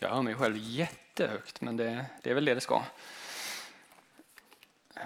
Jag 0.00 0.08
hör 0.08 0.22
mig 0.22 0.34
själv 0.34 0.56
jättehögt, 0.56 1.60
men 1.60 1.76
det, 1.76 2.06
det 2.22 2.30
är 2.30 2.34
väl 2.34 2.44
det 2.44 2.54
det 2.54 2.60
ska. 2.60 2.82
Eh, 4.96 5.02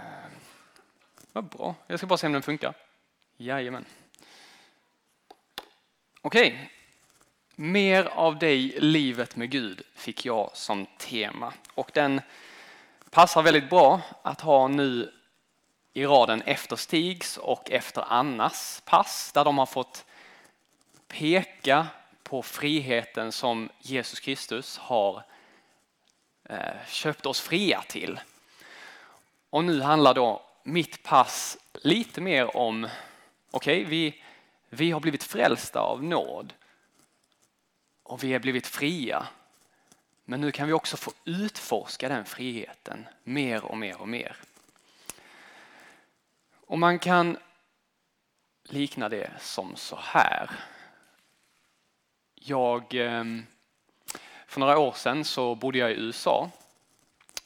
vad 1.33 1.45
bra. 1.45 1.75
Jag 1.87 1.99
ska 1.99 2.07
bara 2.07 2.17
se 2.17 2.27
om 2.27 2.33
den 2.33 2.43
funkar. 2.43 2.75
Jajamän. 3.37 3.85
Okej. 6.23 6.71
Mer 7.55 8.05
av 8.05 8.39
dig, 8.39 8.81
livet 8.81 9.37
med 9.37 9.51
Gud, 9.51 9.83
fick 9.95 10.25
jag 10.25 10.51
som 10.55 10.87
tema. 10.99 11.53
Och 11.75 11.91
den 11.95 12.21
passar 13.11 13.43
väldigt 13.43 13.71
bra 13.71 14.01
att 14.23 14.41
ha 14.41 14.69
nu 14.69 15.13
i 15.93 16.07
raden 16.07 16.43
efter 16.43 16.77
Stigs 16.77 17.37
och 17.37 17.71
efter 17.71 18.13
Annas 18.13 18.83
pass, 18.85 19.33
där 19.33 19.45
de 19.45 19.59
har 19.59 19.67
fått 19.67 20.05
peka 21.09 21.87
på 22.33 22.43
friheten 22.43 23.33
som 23.33 23.69
Jesus 23.81 24.21
Kristus 24.21 24.79
har 24.79 25.23
eh, 26.45 26.87
köpt 26.87 27.27
oss 27.27 27.41
fria 27.41 27.83
till. 27.89 28.21
Och 29.51 29.65
nu 29.65 29.81
handlar 29.81 30.15
då 30.15 30.43
mitt 30.63 31.03
pass 31.03 31.59
lite 31.73 32.21
mer 32.21 32.57
om, 32.57 32.89
okej, 33.51 33.81
okay, 33.81 33.91
vi, 33.91 34.23
vi 34.69 34.91
har 34.91 35.01
blivit 35.01 35.23
frälsta 35.23 35.81
av 35.81 36.05
nåd 36.05 36.53
och 38.03 38.25
vi 38.25 38.33
har 38.33 38.41
blivit 38.41 38.67
fria. 38.67 39.27
Men 40.25 40.41
nu 40.41 40.53
kan 40.53 40.67
vi 40.67 40.73
också 40.73 40.97
få 40.97 41.13
utforska 41.25 42.09
den 42.09 42.25
friheten 42.25 43.09
mer 43.25 43.65
och 43.65 43.79
mer 43.79 44.01
och 44.01 44.09
mer. 44.09 44.37
Och 46.67 46.79
man 46.79 46.99
kan 46.99 47.37
likna 48.63 49.09
det 49.09 49.31
som 49.41 49.77
så 49.77 49.97
här. 50.03 50.51
Jag, 52.45 52.95
ehm, 52.95 53.47
för 54.47 54.61
några 54.61 54.79
år 54.79 54.93
sedan 54.93 55.25
så 55.25 55.55
bodde 55.55 55.79
jag 55.79 55.91
i 55.91 55.95
USA 55.95 56.51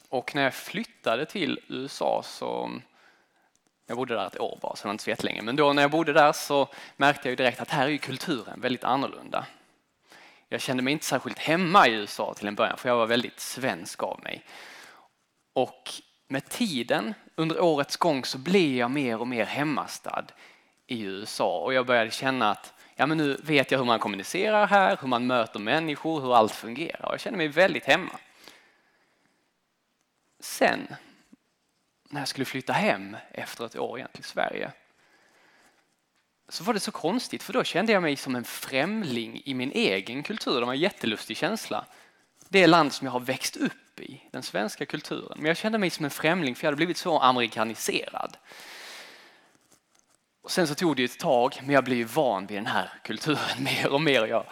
och 0.09 0.35
när 0.35 0.43
jag 0.43 0.53
flyttade 0.53 1.25
till 1.25 1.59
USA 1.67 2.21
så 2.23 2.71
jag 3.87 3.97
bodde 3.97 4.15
där 4.15 4.27
ett 4.27 4.39
år 4.39 4.59
bara, 4.61 4.75
så 4.75 4.83
det 4.83 4.87
var 4.87 4.91
inte 4.91 5.03
så 5.03 5.09
jättelänge. 5.09 5.41
Men 5.41 5.55
då 5.55 5.73
när 5.73 5.81
jag 5.81 5.91
bodde 5.91 6.13
där 6.13 6.31
så 6.31 6.67
märkte 6.95 7.29
jag 7.29 7.37
direkt 7.37 7.61
att 7.61 7.69
här 7.69 7.85
är 7.85 7.89
ju 7.89 7.97
kulturen 7.97 8.61
väldigt 8.61 8.83
annorlunda. 8.83 9.45
Jag 10.49 10.61
kände 10.61 10.83
mig 10.83 10.93
inte 10.93 11.05
särskilt 11.05 11.39
hemma 11.39 11.87
i 11.87 11.93
USA 11.93 12.33
till 12.33 12.47
en 12.47 12.55
början, 12.55 12.77
för 12.77 12.89
jag 12.89 12.97
var 12.97 13.07
väldigt 13.07 13.39
svensk 13.39 14.03
av 14.03 14.19
mig. 14.23 14.45
Och 15.53 15.91
med 16.27 16.49
tiden, 16.49 17.13
under 17.35 17.61
årets 17.61 17.97
gång, 17.97 18.25
så 18.25 18.37
blev 18.37 18.75
jag 18.75 18.91
mer 18.91 19.19
och 19.19 19.27
mer 19.27 19.45
hemmastad 19.45 20.25
i 20.87 21.01
USA 21.01 21.59
och 21.59 21.73
jag 21.73 21.85
började 21.85 22.11
känna 22.11 22.51
att 22.51 22.73
ja, 22.99 23.05
men 23.05 23.17
nu 23.17 23.37
vet 23.43 23.71
jag 23.71 23.77
hur 23.79 23.85
man 23.85 23.99
kommunicerar 23.99 24.67
här, 24.67 24.97
hur 25.01 25.07
man 25.07 25.27
möter 25.27 25.59
människor, 25.59 26.21
hur 26.21 26.35
allt 26.35 26.51
fungerar. 26.51 27.11
Jag 27.11 27.19
kände 27.19 27.37
mig 27.37 27.47
väldigt 27.47 27.85
hemma. 27.85 28.19
Sen, 30.39 30.95
när 32.09 32.21
jag 32.21 32.27
skulle 32.27 32.45
flytta 32.45 32.73
hem 32.73 33.17
efter 33.31 33.65
ett 33.65 33.75
år 33.75 33.97
igen 33.97 34.09
till 34.13 34.23
Sverige, 34.23 34.71
så 36.49 36.63
var 36.63 36.73
det 36.73 36.79
så 36.79 36.91
konstigt 36.91 37.43
för 37.43 37.53
då 37.53 37.63
kände 37.63 37.91
jag 37.91 38.01
mig 38.01 38.15
som 38.15 38.35
en 38.35 38.43
främling 38.43 39.41
i 39.45 39.53
min 39.53 39.71
egen 39.71 40.23
kultur. 40.23 40.59
Det 40.59 40.65
var 40.65 40.73
en 40.73 40.79
jättelustig 40.79 41.37
känsla. 41.37 41.85
Det 42.49 42.67
land 42.67 42.93
som 42.93 43.05
jag 43.05 43.11
har 43.11 43.19
växt 43.19 43.57
upp 43.57 43.99
i, 43.99 44.21
den 44.31 44.43
svenska 44.43 44.85
kulturen. 44.85 45.37
Men 45.37 45.45
jag 45.45 45.57
kände 45.57 45.77
mig 45.77 45.89
som 45.89 46.05
en 46.05 46.11
främling 46.11 46.55
för 46.55 46.63
jag 46.63 46.67
hade 46.67 46.75
blivit 46.77 46.97
så 46.97 47.19
amerikaniserad. 47.19 48.37
Och 50.47 50.51
sen 50.51 50.67
så 50.67 50.75
tog 50.75 50.95
det 50.95 51.03
ett 51.03 51.19
tag, 51.19 51.59
men 51.61 51.69
jag 51.69 51.83
blev 51.83 52.07
van 52.07 52.45
vid 52.45 52.57
den 52.57 52.65
här 52.65 52.93
kulturen 53.03 53.63
mer 53.63 53.89
och 53.89 54.01
mer. 54.01 54.25
Jag 54.25 54.45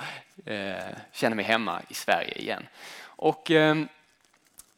eh, 0.45 0.83
känner 1.11 1.35
mig 1.35 1.45
hemma 1.45 1.81
i 1.87 1.93
Sverige 1.93 2.35
igen. 2.35 2.67
Och 3.01 3.51
eh, 3.51 3.75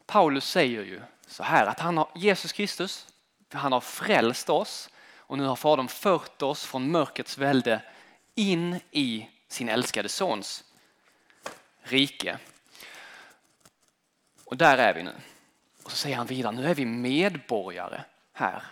Paulus 0.06 0.50
säger 0.50 0.82
ju 0.82 1.00
så 1.26 1.42
här 1.42 1.66
att 1.66 1.80
han 1.80 1.96
har, 1.96 2.08
Jesus 2.14 2.52
Kristus, 2.52 3.06
han 3.52 3.72
har 3.72 3.80
frälst 3.80 4.50
oss 4.50 4.90
och 5.16 5.38
nu 5.38 5.44
har 5.44 5.56
Fadern 5.56 5.88
fört 5.88 6.42
oss 6.42 6.64
från 6.64 6.90
mörkrets 6.90 7.38
välde 7.38 7.82
in 8.34 8.80
i 8.90 9.28
sin 9.48 9.68
älskade 9.68 10.08
sons 10.08 10.64
rike. 11.82 12.38
Och 14.44 14.56
där 14.56 14.78
är 14.78 14.94
vi 14.94 15.02
nu. 15.02 15.14
Och 15.82 15.90
så 15.90 15.96
säger 15.96 16.16
han 16.16 16.26
vidare, 16.26 16.52
nu 16.52 16.66
är 16.70 16.74
vi 16.74 16.84
medborgare 16.84 18.00
här 18.32 18.62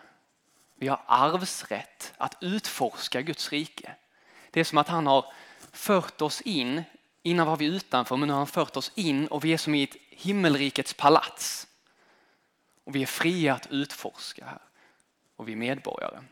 vi 0.76 0.88
har 0.88 1.00
arvsrätt 1.06 2.12
att 2.16 2.36
utforska 2.40 3.22
Guds 3.22 3.52
rike. 3.52 3.94
Det 4.50 4.60
är 4.60 4.64
som 4.64 4.78
att 4.78 4.88
han 4.88 5.06
har 5.06 5.32
fört 5.72 6.20
oss 6.20 6.40
in, 6.40 6.82
innan 7.22 7.46
var 7.46 7.56
vi 7.56 7.64
utanför, 7.64 8.16
men 8.16 8.26
nu 8.26 8.32
har 8.32 8.38
han 8.38 8.46
fört 8.46 8.76
oss 8.76 8.92
in 8.94 9.26
och 9.26 9.44
vi 9.44 9.52
är 9.52 9.58
som 9.58 9.74
i 9.74 9.82
ett 9.82 9.96
himmelrikets 10.10 10.94
palats. 10.94 11.66
Och 12.84 12.94
vi 12.94 13.02
är 13.02 13.06
fria 13.06 13.54
att 13.54 13.66
utforska 13.70 14.44
här 14.44 14.60
och 15.36 15.48
vi 15.48 15.52
är 15.52 15.56
medborgare. 15.56 16.22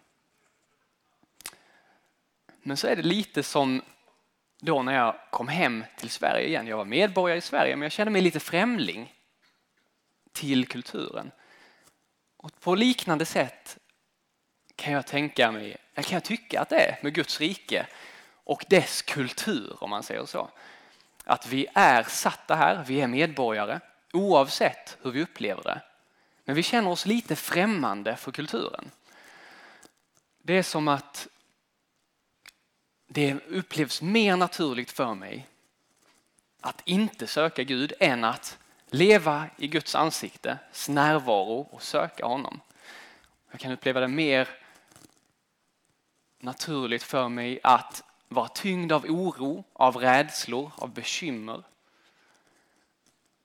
Men 2.62 2.76
så 2.76 2.86
är 2.86 2.96
det 2.96 3.02
lite 3.02 3.42
som 3.42 3.82
då 4.60 4.82
när 4.82 4.94
jag 4.94 5.16
kom 5.30 5.48
hem 5.48 5.84
till 5.96 6.10
Sverige 6.10 6.46
igen. 6.46 6.66
Jag 6.66 6.76
var 6.76 6.84
medborgare 6.84 7.38
i 7.38 7.40
Sverige 7.40 7.76
men 7.76 7.82
jag 7.82 7.92
kände 7.92 8.10
mig 8.10 8.22
lite 8.22 8.40
främling 8.40 9.14
till 10.32 10.68
kulturen. 10.68 11.30
Och 12.36 12.60
på 12.60 12.74
liknande 12.74 13.26
sätt 13.26 13.78
kan 14.76 14.92
jag 14.92 15.06
tänka 15.06 15.52
mig, 15.52 15.76
kan 15.94 16.04
jag 16.10 16.24
tycka 16.24 16.60
att 16.60 16.68
det 16.68 16.76
är 16.76 16.98
med 17.02 17.14
Guds 17.14 17.40
rike 17.40 17.86
och 18.44 18.64
dess 18.68 19.02
kultur 19.02 19.76
om 19.80 19.90
man 19.90 20.02
säger 20.02 20.26
så. 20.26 20.50
Att 21.24 21.46
vi 21.46 21.66
är 21.74 22.02
satta 22.02 22.54
här, 22.54 22.84
vi 22.86 23.00
är 23.00 23.06
medborgare 23.06 23.80
oavsett 24.12 24.98
hur 25.02 25.10
vi 25.10 25.22
upplever 25.22 25.62
det. 25.62 25.80
Men 26.44 26.56
vi 26.56 26.62
känner 26.62 26.90
oss 26.90 27.06
lite 27.06 27.36
främmande 27.36 28.16
för 28.16 28.32
kulturen. 28.32 28.90
Det 30.42 30.58
är 30.58 30.62
som 30.62 30.88
att 30.88 31.28
det 33.06 33.36
upplevs 33.48 34.02
mer 34.02 34.36
naturligt 34.36 34.90
för 34.90 35.14
mig 35.14 35.46
att 36.60 36.82
inte 36.84 37.26
söka 37.26 37.62
Gud 37.62 37.92
än 38.00 38.24
att 38.24 38.58
leva 38.86 39.46
i 39.58 39.66
Guds 39.66 39.94
ansikte, 39.94 40.58
närvaro 40.88 41.68
och 41.70 41.82
söka 41.82 42.26
honom. 42.26 42.60
Jag 43.50 43.60
kan 43.60 43.72
uppleva 43.72 44.00
det 44.00 44.08
mer 44.08 44.48
naturligt 46.44 47.02
för 47.02 47.28
mig 47.28 47.60
att 47.62 48.02
vara 48.28 48.48
tyngd 48.48 48.92
av 48.92 49.04
oro, 49.04 49.64
av 49.72 49.96
rädslor, 49.96 50.70
av 50.76 50.94
bekymmer. 50.94 51.62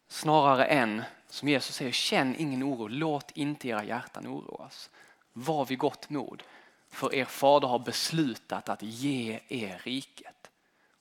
Snarare 0.08 0.66
än, 0.66 1.04
som 1.28 1.48
Jesus 1.50 1.76
säger, 1.76 1.92
känn 1.92 2.36
ingen 2.38 2.64
oro, 2.64 2.88
låt 2.88 3.32
inte 3.32 3.68
era 3.68 3.84
hjärtan 3.84 4.28
oroas. 4.28 4.90
Var 5.34 5.66
vid 5.66 5.78
gott 5.78 6.10
mod, 6.10 6.44
för 6.90 7.16
er 7.16 7.26
fader 7.26 7.68
har 7.68 7.80
beslutat 7.80 8.70
att 8.70 8.84
ge 8.84 9.40
er 9.48 9.82
riket. 9.84 10.50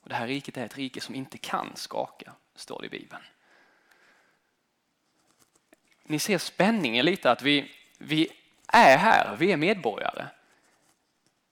Och 0.01 0.09
Det 0.09 0.15
här 0.15 0.27
riket 0.27 0.57
är 0.57 0.65
ett 0.65 0.77
rike 0.77 1.01
som 1.01 1.15
inte 1.15 1.37
kan 1.37 1.71
skaka, 1.75 2.33
står 2.55 2.81
det 2.81 2.87
i 2.87 2.89
Bibeln. 2.89 3.23
Ni 6.03 6.19
ser 6.19 6.37
spänningen 6.37 7.05
lite, 7.05 7.31
att 7.31 7.41
vi, 7.41 7.71
vi 7.97 8.31
är 8.67 8.97
här, 8.97 9.35
vi 9.35 9.51
är 9.51 9.57
medborgare. 9.57 10.27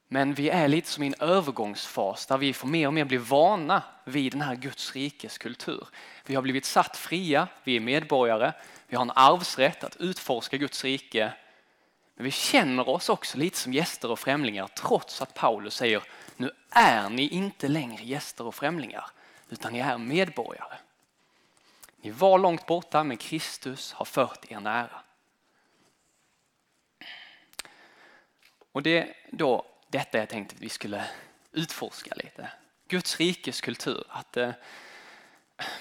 Men 0.07 0.33
vi 0.33 0.49
är 0.49 0.67
lite 0.67 0.89
som 0.89 1.03
i 1.03 1.07
en 1.07 1.15
övergångsfas 1.19 2.25
där 2.25 2.37
vi 2.37 2.53
får 2.53 2.67
mer 2.67 2.87
och 2.87 2.93
mer 2.93 3.05
bli 3.05 3.17
vana 3.17 3.83
vid 4.03 4.31
den 4.31 4.41
här 4.41 4.55
Guds 4.55 4.95
rikes 4.95 5.37
kultur. 5.37 5.87
Vi 6.25 6.35
har 6.35 6.41
blivit 6.41 6.65
satt 6.65 6.97
fria, 6.97 7.47
vi 7.63 7.75
är 7.75 7.79
medborgare, 7.79 8.53
vi 8.87 8.95
har 8.95 9.01
en 9.01 9.11
arvsrätt 9.15 9.83
att 9.83 9.95
utforska 9.95 10.57
Guds 10.57 10.83
rike. 10.83 11.33
Men 12.15 12.23
vi 12.23 12.31
känner 12.31 12.89
oss 12.89 13.09
också 13.09 13.37
lite 13.37 13.57
som 13.57 13.73
gäster 13.73 14.11
och 14.11 14.19
främlingar 14.19 14.67
trots 14.67 15.21
att 15.21 15.33
Paulus 15.33 15.75
säger 15.75 16.03
nu 16.37 16.51
är 16.69 17.09
ni 17.09 17.27
inte 17.27 17.67
längre 17.67 18.03
gäster 18.03 18.45
och 18.45 18.55
främlingar 18.55 19.05
utan 19.49 19.73
ni 19.73 19.79
är 19.79 19.97
medborgare. 19.97 20.77
Ni 22.01 22.11
var 22.11 22.39
långt 22.39 22.65
borta 22.65 23.03
men 23.03 23.17
Kristus 23.17 23.93
har 23.93 24.05
fört 24.05 24.51
er 24.51 24.59
nära. 24.59 25.01
Och 28.71 28.83
det 28.83 29.13
då 29.31 29.65
detta 29.87 30.17
jag 30.17 30.29
tänkte 30.29 30.55
att 30.55 30.61
vi 30.61 30.69
skulle 30.69 31.05
utforska 31.51 32.15
lite. 32.15 32.51
Guds 32.87 33.17
rikes 33.19 33.61
kultur. 33.61 34.03
Att, 34.09 34.37
eh, 34.37 34.51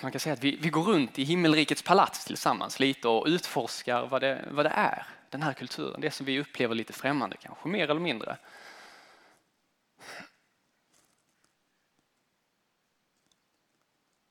man 0.03 0.13
kan 0.13 0.21
säga 0.21 0.33
att 0.33 0.45
vi, 0.45 0.57
vi 0.57 0.69
går 0.69 0.83
runt 0.83 1.19
i 1.19 1.25
himmelrikets 1.25 1.83
palats 1.83 2.25
tillsammans 2.25 2.81
lite 2.81 3.09
och 3.09 3.27
utforskar 3.27 4.07
vad 4.07 4.21
det, 4.21 4.49
vad 4.51 4.67
det 4.67 4.73
är, 4.75 5.07
den 5.31 5.43
här 5.43 5.53
kulturen. 5.53 6.01
Det 6.01 6.11
som 6.11 6.27
vi 6.27 6.41
upplever 6.41 6.75
lite 6.75 6.93
främmande 6.93 7.37
kanske, 7.37 7.69
mer 7.69 7.91
eller 7.91 8.01
mindre. 8.01 8.37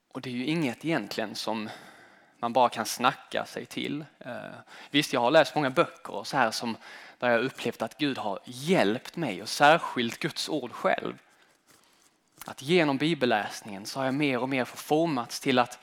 Och 0.07 0.21
det 0.21 0.29
är 0.29 0.33
ju 0.33 0.45
inget 0.45 0.85
egentligen 0.85 1.35
som 1.35 1.69
man 2.45 2.53
bara 2.53 2.69
kan 2.69 2.85
snacka 2.85 3.45
sig 3.45 3.65
till. 3.65 4.05
Eh, 4.19 4.33
visst, 4.89 5.13
jag 5.13 5.19
har 5.19 5.31
läst 5.31 5.55
många 5.55 5.69
böcker 5.69 6.13
och 6.13 6.27
så 6.27 6.37
här 6.37 6.51
som 6.51 6.77
där 7.19 7.29
jag 7.29 7.43
upplevt 7.43 7.81
att 7.81 7.97
Gud 7.97 8.17
har 8.17 8.39
hjälpt 8.43 9.15
mig 9.15 9.41
och 9.41 9.49
särskilt 9.49 10.19
Guds 10.19 10.49
ord 10.49 10.71
själv. 10.71 11.17
Att 12.45 12.61
genom 12.61 12.97
bibelläsningen 12.97 13.85
så 13.85 13.99
har 13.99 14.05
jag 14.05 14.13
mer 14.13 14.39
och 14.39 14.49
mer 14.49 14.65
förformats 14.65 15.39
till 15.39 15.59
att 15.59 15.79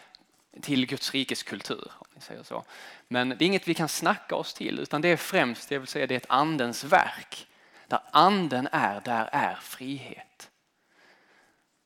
till 0.60 0.86
Guds 0.86 1.12
rikes 1.12 1.42
kultur. 1.42 1.92
Om 1.98 2.06
ni 2.14 2.20
säger 2.20 2.42
så. 2.42 2.64
Men 3.08 3.28
det 3.28 3.44
är 3.44 3.46
inget 3.46 3.68
vi 3.68 3.74
kan 3.74 3.88
snacka 3.88 4.34
oss 4.34 4.54
till 4.54 4.78
utan 4.78 5.00
det 5.00 5.08
är 5.08 5.16
främst, 5.16 5.68
det 5.68 5.78
vill 5.78 5.88
säga 5.88 6.06
det 6.06 6.14
är 6.14 6.16
ett 6.16 6.26
andens 6.28 6.84
verk. 6.84 7.46
Där 7.86 8.00
anden 8.10 8.68
är, 8.72 9.00
där 9.00 9.28
är 9.32 9.54
frihet. 9.54 10.50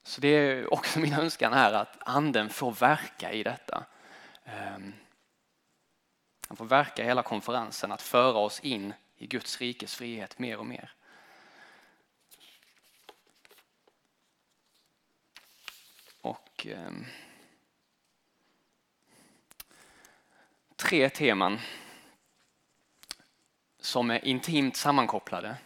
Så 0.03 0.21
det 0.21 0.29
är 0.29 0.73
också 0.73 0.99
min 0.99 1.15
önskan 1.15 1.53
här 1.53 1.73
att 1.73 1.97
anden 2.01 2.49
får 2.49 2.73
verka 2.73 3.33
i 3.33 3.43
detta. 3.43 3.85
Ehm, 4.47 4.95
han 6.49 6.57
får 6.57 6.65
verka 6.65 7.03
i 7.03 7.07
hela 7.07 7.23
konferensen 7.23 7.93
att 7.93 8.03
föra 8.03 8.39
oss 8.39 8.61
in 8.61 8.95
i 9.17 9.27
Guds 9.27 9.61
rikes 9.61 9.95
frihet 9.95 10.39
mer 10.39 10.59
och 10.59 10.67
mer. 10.67 10.93
Och 16.21 16.67
eh, 16.67 16.93
tre 20.77 21.11
teman 21.11 21.59
som 23.81 24.11
är 24.11 24.25
intimt 24.25 24.77
sammankopplade 24.77 25.57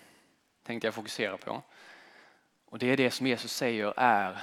tänkte 0.63 0.87
jag 0.87 0.95
fokusera 0.95 1.37
på. 1.37 1.63
Och 2.65 2.79
det 2.79 2.87
är 2.87 2.97
det 2.97 3.11
som 3.11 3.27
Jesus 3.27 3.53
säger 3.53 3.95
är 3.97 4.43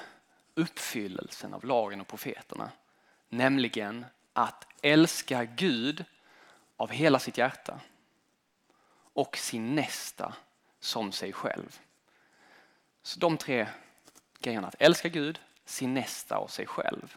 uppfyllelsen 0.54 1.54
av 1.54 1.66
lagen 1.66 2.02
och 2.02 2.08
profeterna. 2.08 2.72
Nämligen 3.30 4.06
att 4.38 4.68
älska 4.82 5.44
Gud 5.44 6.06
av 6.76 6.90
hela 6.90 7.20
sitt 7.20 7.38
hjärta 7.38 7.80
och 9.14 9.38
sin 9.38 9.76
nästa 9.76 10.36
som 10.80 11.12
sig 11.12 11.34
själv. 11.34 11.80
Så 13.02 13.20
de 13.20 13.38
tre 13.38 13.68
grejerna, 14.40 14.68
att 14.68 14.76
älska 14.80 15.10
Gud, 15.10 15.40
sin 15.66 15.94
nästa 15.94 16.38
och 16.38 16.52
sig 16.52 16.68
själv. 16.68 17.16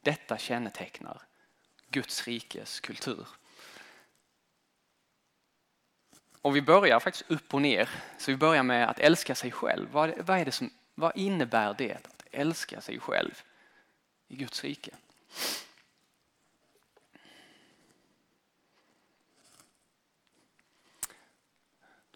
Detta 0.00 0.38
kännetecknar 0.38 1.22
Guds 1.88 2.26
rikes 2.26 2.80
kultur. 2.80 3.26
Och 6.42 6.56
vi 6.56 6.62
börjar 6.62 7.00
faktiskt 7.00 7.30
upp 7.30 7.54
och 7.54 7.62
ner. 7.62 7.88
Så 8.18 8.30
vi 8.30 8.36
börjar 8.36 8.62
med 8.62 8.90
att 8.90 8.98
älska 8.98 9.34
sig 9.34 9.50
själv. 9.50 9.88
Vad, 9.90 10.18
vad, 10.18 10.38
är 10.38 10.44
det 10.44 10.52
som, 10.52 10.70
vad 10.94 11.16
innebär 11.16 11.74
det 11.78 11.94
att 11.94 12.24
älska 12.30 12.80
sig 12.80 13.00
själv 13.00 13.42
i 14.28 14.36
Guds 14.36 14.64
rike? 14.64 14.90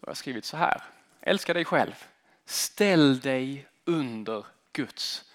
Jag 0.07 0.09
har 0.09 0.15
skrivit 0.15 0.45
så 0.45 0.57
här. 0.57 0.83
Älska 1.21 1.53
dig 1.53 1.65
själv. 1.65 2.05
Ställ 2.45 3.19
dig 3.19 3.67
under 3.85 4.45
Guds 4.73 5.31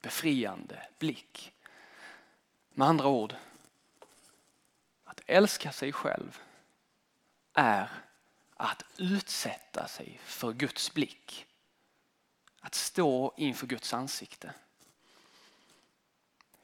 befriande 0.00 0.86
blick. 0.98 1.52
Med 2.70 2.88
andra 2.88 3.06
ord, 3.08 3.34
att 5.04 5.20
älska 5.26 5.72
sig 5.72 5.92
själv 5.92 6.40
är 7.52 7.90
att 8.56 8.82
utsätta 8.96 9.88
sig 9.88 10.20
för 10.24 10.52
Guds 10.52 10.94
blick. 10.94 11.46
Att 12.60 12.74
stå 12.74 13.34
inför 13.36 13.66
Guds 13.66 13.94
ansikte. 13.94 14.54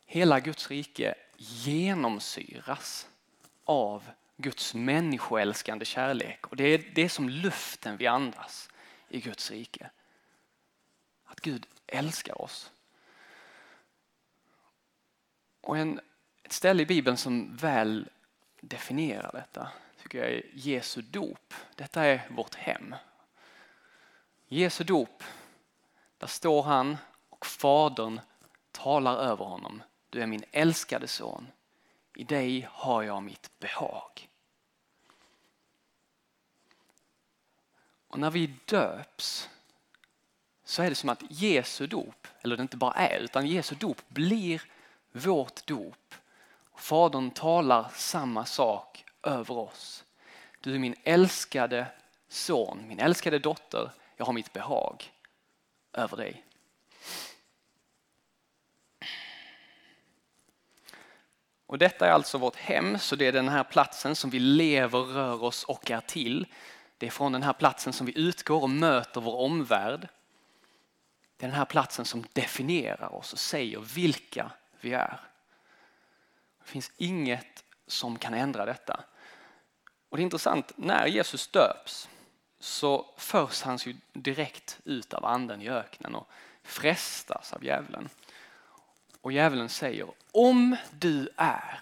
Hela 0.07 0.41
Guds 0.41 0.71
rike 0.71 1.15
genomsyras 1.37 3.09
av 3.65 4.05
Guds 4.41 4.75
människoälskande 4.75 5.85
kärlek. 5.85 6.47
Och 6.47 6.57
det 6.57 6.65
är, 6.65 6.91
det 6.95 7.03
är 7.03 7.09
som 7.09 7.29
luften 7.29 7.97
vi 7.97 8.07
andas 8.07 8.71
i 9.09 9.21
Guds 9.21 9.51
rike. 9.51 9.91
Att 11.25 11.41
Gud 11.41 11.67
älskar 11.87 12.43
oss. 12.43 12.71
Och 15.61 15.79
en, 15.79 16.01
ett 16.43 16.53
ställe 16.53 16.83
i 16.83 16.87
Bibeln 16.87 17.17
som 17.17 17.57
väl 17.57 18.09
definierar 18.61 19.33
detta 19.33 19.69
tycker 20.03 20.19
jag 20.19 20.29
är 20.29 20.43
Jesu 20.53 21.03
dop. 21.03 21.55
Detta 21.75 22.05
är 22.05 22.29
vårt 22.31 22.55
hem. 22.55 22.95
Jesu 24.47 24.85
dop, 24.85 25.25
där 26.19 26.27
står 26.27 26.63
han 26.63 26.97
och 27.29 27.47
Fadern 27.47 28.21
talar 28.71 29.17
över 29.17 29.45
honom. 29.45 29.83
Du 30.11 30.23
är 30.23 30.27
min 30.27 30.45
älskade 30.53 31.09
son. 31.09 31.47
I 32.15 32.25
dig 32.25 32.69
har 32.73 33.03
jag 33.03 33.23
mitt 33.23 33.59
behag. 33.59 34.30
Och 38.11 38.19
när 38.19 38.31
vi 38.31 38.47
döps 38.65 39.49
så 40.65 40.83
är 40.83 40.89
det 40.89 40.95
som 40.95 41.09
att 41.09 41.23
Jesu 41.29 41.87
dop, 41.87 42.27
eller 42.41 42.57
det 42.57 42.63
inte 42.63 42.77
bara 42.77 42.93
är, 42.93 43.19
utan 43.19 43.47
Jesu 43.47 43.75
dop 43.75 44.09
blir 44.09 44.63
vårt 45.13 45.67
dop. 45.67 46.15
Fadern 46.77 47.31
talar 47.31 47.91
samma 47.95 48.45
sak 48.45 49.05
över 49.23 49.59
oss. 49.59 50.05
Du 50.61 50.75
är 50.75 50.79
min 50.79 50.95
älskade 51.05 51.87
son, 52.29 52.85
min 52.89 52.99
älskade 52.99 53.39
dotter. 53.39 53.91
Jag 54.17 54.27
har 54.27 54.33
mitt 54.33 54.53
behag 54.53 55.13
över 55.93 56.17
dig. 56.17 56.45
Och 61.67 61.79
detta 61.79 62.07
är 62.07 62.11
alltså 62.11 62.39
vårt 62.39 62.57
hem, 62.57 62.99
så 62.99 63.17
det 63.17 63.27
är 63.27 63.33
den 63.33 63.49
här 63.49 63.65
platsen 63.65 64.17
som 64.17 64.31
vi 64.31 64.39
lever, 64.39 64.99
rör 64.99 65.43
oss 65.43 65.65
och 65.65 65.91
är 65.91 66.01
till. 66.01 66.47
Det 67.01 67.07
är 67.07 67.11
från 67.11 67.33
den 67.33 67.43
här 67.43 67.53
platsen 67.53 67.93
som 67.93 68.07
vi 68.07 68.19
utgår 68.19 68.63
och 68.63 68.71
möter 68.71 69.21
vår 69.21 69.37
omvärld. 69.37 70.09
Det 71.37 71.47
är 71.47 71.49
den 71.49 71.59
här 71.59 71.65
platsen 71.65 72.05
som 72.05 72.25
definierar 72.33 73.15
oss 73.15 73.33
och 73.33 73.39
säger 73.39 73.79
vilka 73.79 74.53
vi 74.81 74.93
är. 74.93 75.21
Det 76.59 76.71
finns 76.71 76.93
inget 76.97 77.65
som 77.87 78.19
kan 78.19 78.35
ändra 78.35 78.65
detta. 78.65 79.05
Och 80.09 80.17
det 80.17 80.21
är 80.21 80.25
intressant, 80.25 80.73
när 80.77 81.07
Jesus 81.07 81.49
döps 81.49 82.09
så 82.59 83.15
förs 83.17 83.63
han 83.63 83.77
ju 83.77 83.97
direkt 84.13 84.81
ut 84.85 85.15
av 85.15 85.25
anden 85.25 85.63
i 85.63 85.69
öknen 85.69 86.15
och 86.15 86.29
frestas 86.63 87.53
av 87.53 87.65
djävulen. 87.65 88.09
Och 89.21 89.33
djävulen 89.33 89.69
säger, 89.69 90.07
om 90.33 90.77
du 90.91 91.29
är 91.37 91.81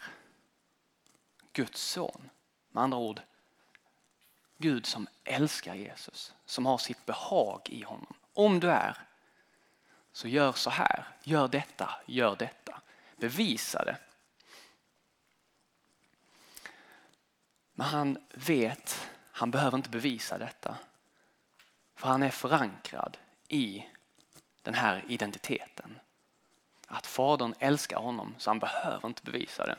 Guds 1.52 1.82
son, 1.82 2.30
med 2.70 2.82
andra 2.82 2.98
ord 2.98 3.20
Gud 4.58 4.86
som 4.86 5.06
älskar 5.24 5.74
Jesus, 5.74 6.34
som 6.44 6.66
har 6.66 6.78
sitt 6.78 7.06
behag 7.06 7.60
i 7.64 7.82
honom. 7.82 8.14
Om 8.32 8.60
du 8.60 8.70
är, 8.70 8.96
så 10.12 10.28
gör 10.28 10.52
så 10.52 10.70
här, 10.70 11.04
gör 11.22 11.48
detta, 11.48 11.90
gör 12.06 12.36
detta. 12.36 12.80
Bevisa 13.16 13.84
det. 13.84 13.96
Men 17.72 17.86
han 17.86 18.18
vet, 18.30 19.10
han 19.32 19.50
behöver 19.50 19.76
inte 19.76 19.90
bevisa 19.90 20.38
detta. 20.38 20.76
För 21.94 22.08
han 22.08 22.22
är 22.22 22.30
förankrad 22.30 23.16
i 23.48 23.86
den 24.62 24.74
här 24.74 25.04
identiteten. 25.08 25.98
Att 26.86 27.06
fadern 27.06 27.54
älskar 27.58 27.96
honom 27.96 28.34
så 28.38 28.50
han 28.50 28.58
behöver 28.58 29.08
inte 29.08 29.22
bevisa 29.22 29.66
det. 29.66 29.78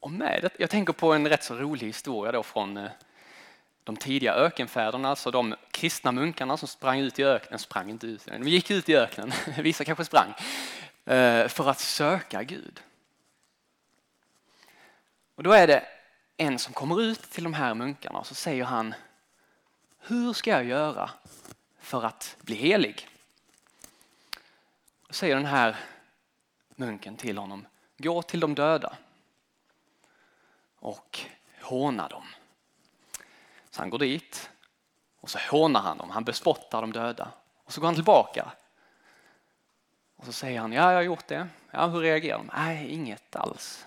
Och 0.00 0.10
med 0.10 0.42
det, 0.42 0.50
jag 0.58 0.70
tänker 0.70 0.92
på 0.92 1.12
en 1.12 1.28
rätt 1.28 1.44
så 1.44 1.54
rolig 1.54 1.86
historia 1.86 2.32
då 2.32 2.42
från 2.42 2.76
eh, 2.76 2.90
de 3.84 3.96
tidiga 3.96 4.34
ökenfäderna, 4.34 5.08
alltså 5.08 5.30
de 5.30 5.54
kristna 5.70 6.12
munkarna 6.12 6.56
som 6.56 6.68
sprang 6.68 7.00
ut 7.00 7.18
i 7.18 7.24
öknen, 7.24 7.58
sprang 7.58 7.90
inte 7.90 8.06
ut, 8.06 8.26
de 8.26 8.48
gick 8.48 8.70
ut 8.70 8.88
i 8.88 8.96
öknen, 8.96 9.32
vissa 9.58 9.84
kanske 9.84 10.04
sprang, 10.04 10.34
eh, 11.04 11.48
för 11.48 11.70
att 11.70 11.80
söka 11.80 12.42
Gud. 12.42 12.80
Och 15.34 15.42
då 15.42 15.52
är 15.52 15.66
det 15.66 15.84
en 16.36 16.58
som 16.58 16.74
kommer 16.74 17.02
ut 17.02 17.22
till 17.22 17.44
de 17.44 17.54
här 17.54 17.74
munkarna 17.74 18.18
och 18.18 18.26
så 18.26 18.34
säger 18.34 18.64
han, 18.64 18.94
hur 19.98 20.32
ska 20.32 20.50
jag 20.50 20.64
göra 20.64 21.10
för 21.80 22.04
att 22.04 22.36
bli 22.40 22.54
helig? 22.54 23.08
Då 25.06 25.12
säger 25.12 25.36
den 25.36 25.46
här 25.46 25.76
munken 26.76 27.16
till 27.16 27.38
honom, 27.38 27.66
gå 27.98 28.22
till 28.22 28.40
de 28.40 28.54
döda 28.54 28.96
och 30.80 31.20
håna 31.62 32.08
dem. 32.08 32.24
Så 33.70 33.82
han 33.82 33.90
går 33.90 33.98
dit 33.98 34.50
och 35.20 35.30
så 35.30 35.38
hånar 35.50 35.80
han 35.80 35.98
dem, 35.98 36.10
han 36.10 36.24
bespottar 36.24 36.80
de 36.80 36.92
döda. 36.92 37.32
Och 37.64 37.72
så 37.72 37.80
går 37.80 37.88
han 37.88 37.94
tillbaka. 37.94 38.52
Och 40.16 40.24
så 40.26 40.32
säger 40.32 40.60
han, 40.60 40.72
ja 40.72 40.90
jag 40.90 40.98
har 40.98 41.02
gjort 41.02 41.26
det. 41.26 41.48
Ja, 41.70 41.86
hur 41.86 42.00
reagerar 42.00 42.38
de? 42.38 42.50
Nej, 42.54 42.88
inget 42.88 43.36
alls. 43.36 43.86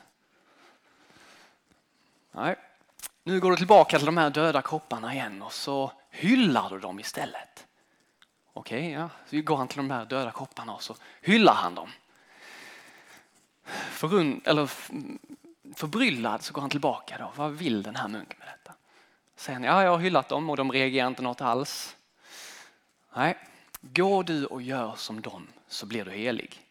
Nej. 2.32 2.56
Nu 3.24 3.40
går 3.40 3.52
du 3.52 3.58
tillbaka 3.58 3.98
till 3.98 4.06
de 4.06 4.18
här 4.18 4.30
döda 4.30 4.62
kropparna 4.62 5.14
igen 5.14 5.42
och 5.42 5.54
så 5.54 5.92
hyllar 6.10 6.70
du 6.70 6.80
dem 6.80 7.00
istället. 7.00 7.68
Okej, 8.54 8.80
okay, 8.80 8.92
ja. 8.92 9.10
Så 9.30 9.42
går 9.42 9.58
han 9.58 9.68
till 9.68 9.78
de 9.78 9.92
här 9.92 10.06
döda 10.06 10.32
kropparna 10.32 10.74
och 10.74 10.84
så 10.84 10.96
hyllar 11.22 11.54
han 11.54 11.76
dem. 11.76 11.90
Förund, 13.92 14.48
eller 14.48 14.70
förbryllad 15.76 16.44
så 16.44 16.54
går 16.54 16.62
han 16.62 16.70
tillbaka 16.70 17.18
då. 17.18 17.32
Vad 17.36 17.52
vill 17.52 17.84
den 17.84 17.96
här 17.96 18.08
munken 18.08 18.40
med 18.40 18.48
detta? 18.48 18.76
Säger 19.36 19.60
han, 19.60 19.64
ja 19.64 19.84
jag 19.84 19.92
har 19.92 19.98
hyllat 19.98 20.30
dem 20.30 20.50
och 20.50 20.58
de 20.58 20.72
reagerar 20.72 21.08
inte 21.08 21.22
något 21.22 21.42
alls. 21.42 21.96
Nej, 23.16 23.38
Gå 23.92 24.24
du 24.24 24.46
och 24.46 24.62
gör 24.62 24.96
som 24.96 25.22
dem 25.22 25.48
så 25.68 25.86
blir 25.86 26.06
du 26.06 26.12
helig. 26.12 26.62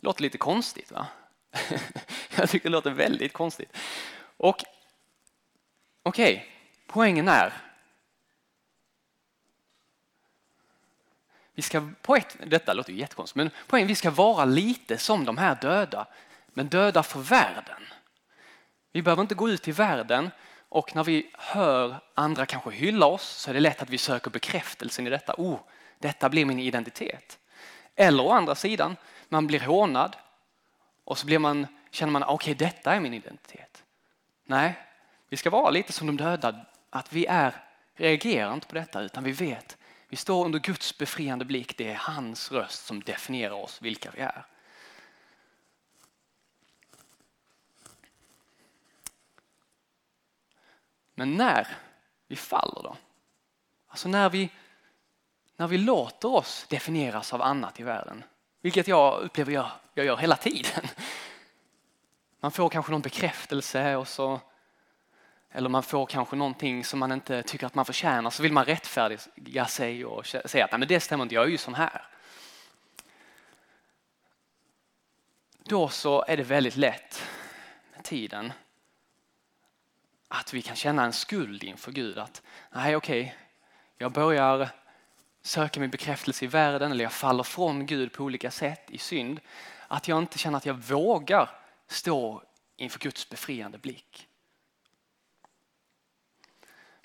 Låter 0.00 0.22
lite 0.22 0.38
konstigt 0.38 0.92
va? 0.92 1.06
Jag 2.36 2.50
tycker 2.50 2.68
det 2.68 2.72
låter 2.72 2.90
väldigt 2.90 3.32
konstigt. 3.32 3.76
Och 4.36 4.64
okej, 6.02 6.34
okay, 6.34 6.46
poängen 6.86 7.28
är 7.28 7.69
Vi 11.54 11.62
ska 11.62 11.88
på 12.02 12.16
ett, 12.16 12.36
detta 12.46 12.72
låter 12.72 12.92
ju 12.92 12.98
jättekonstigt, 12.98 13.36
men 13.36 13.50
poängen 13.66 13.88
vi 13.88 13.94
ska 13.94 14.10
vara 14.10 14.44
lite 14.44 14.98
som 14.98 15.24
de 15.24 15.38
här 15.38 15.58
döda, 15.60 16.06
men 16.48 16.68
döda 16.68 17.02
för 17.02 17.20
världen. 17.20 17.82
Vi 18.92 19.02
behöver 19.02 19.22
inte 19.22 19.34
gå 19.34 19.48
ut 19.48 19.68
i 19.68 19.72
världen 19.72 20.30
och 20.68 20.96
när 20.96 21.04
vi 21.04 21.30
hör 21.38 21.96
andra 22.14 22.46
kanske 22.46 22.70
hylla 22.70 23.06
oss 23.06 23.28
så 23.28 23.50
är 23.50 23.54
det 23.54 23.60
lätt 23.60 23.82
att 23.82 23.90
vi 23.90 23.98
söker 23.98 24.30
bekräftelsen 24.30 25.06
i 25.06 25.10
detta. 25.10 25.34
Oh, 25.38 25.58
detta 25.98 26.28
blir 26.28 26.44
min 26.44 26.58
identitet. 26.58 27.38
Eller 27.96 28.24
å 28.24 28.30
andra 28.30 28.54
sidan, 28.54 28.96
man 29.28 29.46
blir 29.46 29.60
hånad 29.60 30.16
och 31.04 31.18
så 31.18 31.26
blir 31.26 31.38
man, 31.38 31.66
känner 31.90 32.12
man 32.12 32.22
okej, 32.22 32.34
okay, 32.34 32.54
detta 32.54 32.94
är 32.94 33.00
min 33.00 33.14
identitet. 33.14 33.84
Nej, 34.44 34.78
vi 35.28 35.36
ska 35.36 35.50
vara 35.50 35.70
lite 35.70 35.92
som 35.92 36.06
de 36.06 36.16
döda, 36.16 36.66
att 36.90 37.12
vi 37.12 37.26
är 37.26 37.54
reagerar 37.94 38.54
inte 38.54 38.66
på 38.66 38.74
detta 38.74 39.00
utan 39.00 39.24
vi 39.24 39.32
vet, 39.32 39.76
vi 40.10 40.16
står 40.16 40.44
under 40.44 40.58
Guds 40.58 40.98
befriande 40.98 41.44
blick. 41.44 41.76
Det 41.76 41.90
är 41.90 41.94
hans 41.94 42.52
röst 42.52 42.86
som 42.86 43.00
definierar 43.00 43.54
oss, 43.54 43.82
vilka 43.82 44.10
vi 44.10 44.20
är. 44.20 44.46
Men 51.14 51.34
när 51.34 51.76
vi 52.26 52.36
faller 52.36 52.82
då? 52.82 52.96
Alltså 53.88 54.08
när 54.08 54.30
vi, 54.30 54.50
när 55.56 55.66
vi 55.66 55.78
låter 55.78 56.28
oss 56.28 56.66
definieras 56.68 57.32
av 57.32 57.42
annat 57.42 57.80
i 57.80 57.82
världen. 57.82 58.24
Vilket 58.60 58.88
jag 58.88 59.20
upplever 59.20 59.52
jag, 59.52 59.70
jag 59.94 60.06
gör 60.06 60.16
hela 60.16 60.36
tiden. 60.36 60.88
Man 62.40 62.52
får 62.52 62.68
kanske 62.68 62.92
någon 62.92 63.00
bekräftelse 63.00 63.96
och 63.96 64.08
så 64.08 64.40
eller 65.52 65.68
man 65.68 65.82
får 65.82 66.06
kanske 66.06 66.36
någonting 66.36 66.84
som 66.84 66.98
man 66.98 67.12
inte 67.12 67.42
tycker 67.42 67.66
att 67.66 67.74
man 67.74 67.84
förtjänar 67.84 68.30
så 68.30 68.42
vill 68.42 68.52
man 68.52 68.64
rättfärdiga 68.64 69.66
sig 69.66 70.04
och 70.04 70.26
säga 70.26 70.64
att 70.64 70.70
Nej, 70.72 70.78
men 70.78 70.88
det 70.88 71.00
stämmer 71.00 71.22
inte, 71.22 71.34
jag 71.34 71.44
är 71.44 71.48
ju 71.48 71.58
sån 71.58 71.74
här. 71.74 72.06
Då 75.64 75.88
så 75.88 76.24
är 76.28 76.36
det 76.36 76.42
väldigt 76.42 76.76
lätt 76.76 77.28
med 77.94 78.04
tiden 78.04 78.52
att 80.28 80.54
vi 80.54 80.62
kan 80.62 80.76
känna 80.76 81.04
en 81.04 81.12
skuld 81.12 81.64
inför 81.64 81.92
Gud. 81.92 82.18
Att 82.18 82.42
nej 82.70 82.96
okej, 82.96 83.20
okay, 83.20 83.32
jag 83.98 84.12
börjar 84.12 84.68
söka 85.42 85.80
min 85.80 85.90
bekräftelse 85.90 86.44
i 86.44 86.48
världen 86.48 86.90
eller 86.92 87.04
jag 87.04 87.12
faller 87.12 87.42
från 87.42 87.86
Gud 87.86 88.12
på 88.12 88.24
olika 88.24 88.50
sätt 88.50 88.90
i 88.90 88.98
synd. 88.98 89.40
Att 89.88 90.08
jag 90.08 90.18
inte 90.18 90.38
känner 90.38 90.56
att 90.56 90.66
jag 90.66 90.74
vågar 90.74 91.50
stå 91.86 92.42
inför 92.76 92.98
Guds 92.98 93.28
befriande 93.28 93.78
blick. 93.78 94.29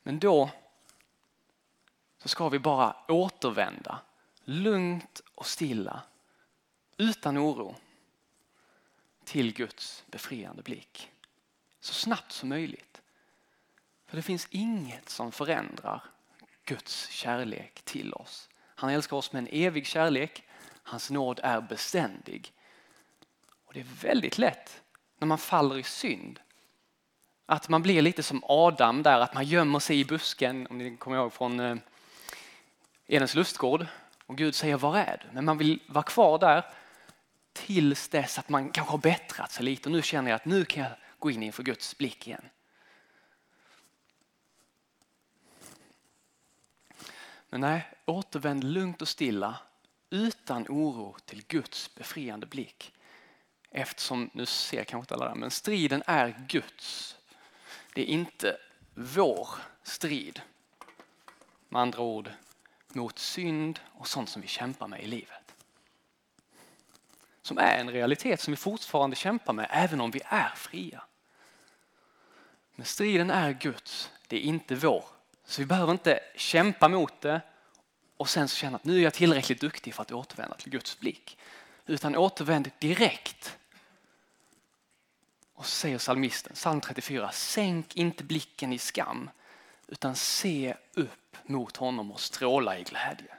Men 0.07 0.19
då 0.19 0.49
så 2.17 2.27
ska 2.27 2.49
vi 2.49 2.59
bara 2.59 2.95
återvända 3.07 3.99
lugnt 4.43 5.21
och 5.35 5.45
stilla 5.45 6.03
utan 6.97 7.37
oro 7.37 7.75
till 9.23 9.53
Guds 9.53 10.03
befriande 10.07 10.63
blick. 10.63 11.11
Så 11.79 11.93
snabbt 11.93 12.31
som 12.31 12.49
möjligt. 12.49 13.01
För 14.05 14.17
det 14.17 14.23
finns 14.23 14.47
inget 14.51 15.09
som 15.09 15.31
förändrar 15.31 16.03
Guds 16.65 17.09
kärlek 17.09 17.81
till 17.81 18.13
oss. 18.13 18.49
Han 18.59 18.89
älskar 18.89 19.17
oss 19.17 19.31
med 19.31 19.39
en 19.39 19.49
evig 19.51 19.87
kärlek. 19.87 20.43
Hans 20.83 21.09
nåd 21.09 21.39
är 21.43 21.61
beständig. 21.61 22.53
Och 23.65 23.73
Det 23.73 23.79
är 23.79 23.87
väldigt 24.01 24.37
lätt 24.37 24.81
när 25.17 25.27
man 25.27 25.37
faller 25.37 25.77
i 25.77 25.83
synd 25.83 26.39
att 27.45 27.69
man 27.69 27.81
blir 27.81 28.01
lite 28.01 28.23
som 28.23 28.43
Adam 28.43 29.03
där, 29.03 29.19
att 29.19 29.33
man 29.33 29.45
gömmer 29.45 29.79
sig 29.79 29.99
i 29.99 30.05
busken, 30.05 30.67
om 30.69 30.77
ni 30.77 30.97
kommer 30.97 31.17
ihåg 31.17 31.33
från 31.33 31.59
eh, 31.59 31.77
Edens 33.07 33.35
lustgård. 33.35 33.85
Och 34.25 34.37
Gud 34.37 34.55
säger, 34.55 34.77
var 34.77 34.97
är 34.97 35.21
du? 35.21 35.35
Men 35.35 35.45
man 35.45 35.57
vill 35.57 35.79
vara 35.87 36.03
kvar 36.03 36.39
där 36.39 36.65
tills 37.53 38.09
dess 38.09 38.39
att 38.39 38.49
man 38.49 38.69
kanske 38.69 38.91
har 38.91 38.97
bättrat 38.97 39.51
sig 39.51 39.65
lite 39.65 39.89
och 39.89 39.91
nu 39.91 40.01
känner 40.01 40.31
jag 40.31 40.35
att 40.35 40.45
nu 40.45 40.65
kan 40.65 40.83
jag 40.83 40.91
gå 41.19 41.31
in 41.31 41.43
inför 41.43 41.63
Guds 41.63 41.97
blick 41.97 42.27
igen. 42.27 42.45
Men 47.49 47.61
nej, 47.61 47.89
återvänd 48.05 48.63
lugnt 48.63 49.01
och 49.01 49.07
stilla 49.07 49.57
utan 50.09 50.65
oro 50.69 51.17
till 51.25 51.43
Guds 51.47 51.95
befriande 51.95 52.45
blick. 52.45 52.93
Eftersom, 53.71 54.29
nu 54.33 54.45
ser 54.45 54.77
jag 54.77 54.87
kanske 54.87 55.03
inte 55.03 55.13
alla 55.13 55.27
där, 55.27 55.35
men 55.35 55.51
striden 55.51 56.03
är 56.05 56.45
Guds 56.47 57.15
det 57.95 58.01
är 58.01 58.05
inte 58.05 58.57
vår 58.93 59.49
strid. 59.83 60.41
Med 61.69 61.81
andra 61.81 62.01
ord 62.01 62.31
mot 62.87 63.19
synd 63.19 63.79
och 63.93 64.07
sånt 64.07 64.29
som 64.29 64.41
vi 64.41 64.47
kämpar 64.47 64.87
med 64.87 65.03
i 65.03 65.07
livet. 65.07 65.55
Som 67.41 67.57
är 67.57 67.77
en 67.77 67.91
realitet 67.91 68.41
som 68.41 68.51
vi 68.51 68.57
fortfarande 68.57 69.15
kämpar 69.15 69.53
med 69.53 69.67
även 69.69 70.01
om 70.01 70.11
vi 70.11 70.21
är 70.25 70.53
fria. 70.55 71.03
Men 72.75 72.85
striden 72.85 73.29
är 73.29 73.51
Guds, 73.51 74.11
det 74.27 74.37
är 74.37 74.41
inte 74.41 74.75
vår. 74.75 75.05
Så 75.45 75.61
vi 75.61 75.65
behöver 75.65 75.91
inte 75.91 76.19
kämpa 76.35 76.87
mot 76.87 77.21
det 77.21 77.41
och 78.17 78.29
sen 78.29 78.47
så 78.47 78.55
känna 78.55 78.75
att 78.75 78.83
nu 78.83 78.97
är 78.97 79.03
jag 79.03 79.13
tillräckligt 79.13 79.61
duktig 79.61 79.93
för 79.93 80.01
att 80.01 80.11
återvända 80.11 80.55
till 80.55 80.71
Guds 80.71 80.99
blick. 80.99 81.37
Utan 81.85 82.15
återvänd 82.15 82.71
direkt 82.79 83.57
och 85.55 85.65
så 85.65 85.71
säger 85.71 85.97
psalmisten, 85.97 86.53
psalm 86.53 86.81
34, 86.81 87.31
sänk 87.31 87.95
inte 87.95 88.23
blicken 88.23 88.73
i 88.73 88.77
skam 88.77 89.29
utan 89.87 90.15
se 90.15 90.75
upp 90.93 91.37
mot 91.45 91.77
honom 91.77 92.11
och 92.11 92.19
stråla 92.19 92.79
i 92.79 92.83
glädje. 92.83 93.35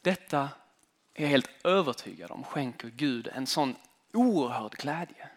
Detta 0.00 0.48
är 1.14 1.22
jag 1.22 1.28
helt 1.28 1.50
övertygad 1.64 2.30
om 2.30 2.44
skänker 2.44 2.88
Gud 2.88 3.28
en 3.28 3.46
sån 3.46 3.76
oerhörd 4.12 4.72
glädje. 4.72 5.28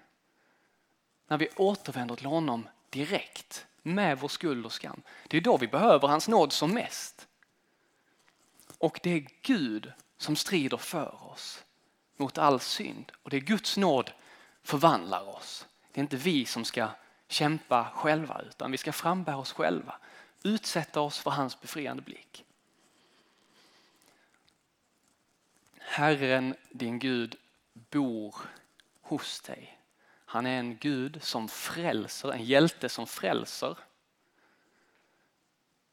När 1.28 1.38
vi 1.38 1.50
återvänder 1.56 2.16
till 2.16 2.26
honom 2.26 2.70
direkt 2.90 3.66
med 3.82 4.20
vår 4.20 4.28
skuld 4.28 4.66
och 4.66 4.74
skam. 4.74 5.02
Det 5.28 5.38
är 5.38 5.42
då 5.42 5.58
vi 5.58 5.68
behöver 5.68 6.08
hans 6.08 6.28
nåd 6.28 6.54
som 6.54 6.74
mest. 6.74 7.28
Och 8.78 9.00
det 9.04 9.10
är 9.10 9.28
Gud 9.42 9.92
som 10.18 10.36
strider 10.36 10.78
för 10.78 11.32
oss 11.32 11.64
mot 12.18 12.38
all 12.38 12.60
synd. 12.60 13.12
Och 13.24 13.30
det 13.30 13.38
är 13.38 13.42
Guds 13.42 13.78
nåd 13.78 14.12
förvandlar 14.68 15.30
oss. 15.30 15.68
Det 15.92 16.00
är 16.00 16.04
inte 16.04 16.18
vi 16.18 16.46
som 16.46 16.66
ska 16.66 16.90
kämpa 17.28 17.92
själva 17.96 18.42
utan 18.42 18.72
vi 18.72 18.78
ska 18.78 18.92
frambära 18.92 19.38
oss 19.38 19.54
själva. 19.54 19.96
Utsätta 20.44 21.02
oss 21.02 21.20
för 21.20 21.32
hans 21.32 21.62
befriande 21.62 22.02
blick. 22.02 22.46
Herren 25.80 26.56
din 26.70 27.00
Gud 27.00 27.36
bor 27.74 28.36
hos 29.02 29.42
dig. 29.42 29.80
Han 30.26 30.46
är 30.46 30.60
en 30.60 30.78
Gud 30.78 31.24
som 31.24 31.48
frälser, 31.48 32.32
en 32.32 32.44
hjälte 32.44 32.90
som 32.90 33.08
frälser. 33.08 33.78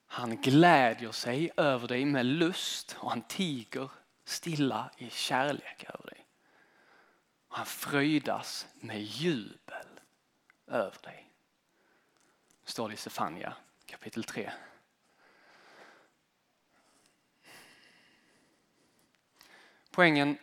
Han 0.07 0.37
glädjer 0.37 1.13
sig 1.13 1.51
över 1.57 1.89
dig 1.89 2.05
med 2.05 2.27
lust 2.27 2.97
och 2.99 3.11
han 3.11 3.23
tiger 3.23 3.91
stilla 4.25 4.91
i 4.99 5.11
kärlek 5.11 5.85
över 5.85 6.07
dig. 6.07 6.24
Han 7.55 7.67
fröjdas 7.67 8.67
med 8.75 9.03
jubel 9.03 10.01
över 10.67 10.99
dig. 11.03 11.31
Står 12.65 12.89
det 12.89 12.95
i 12.95 12.97
Sefania 12.97 13.57
kapitel 13.87 14.25
3. 14.25 14.53
Poängen 19.91 20.39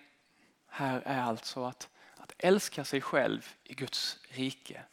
här 0.68 1.02
är 1.02 1.22
alltså 1.22 1.64
att, 1.64 1.90
att 2.16 2.34
älska 2.38 2.86
sig 2.86 3.02
själv 3.02 3.56
i 3.64 3.74
Guds 3.74 4.20
rike 4.30 4.84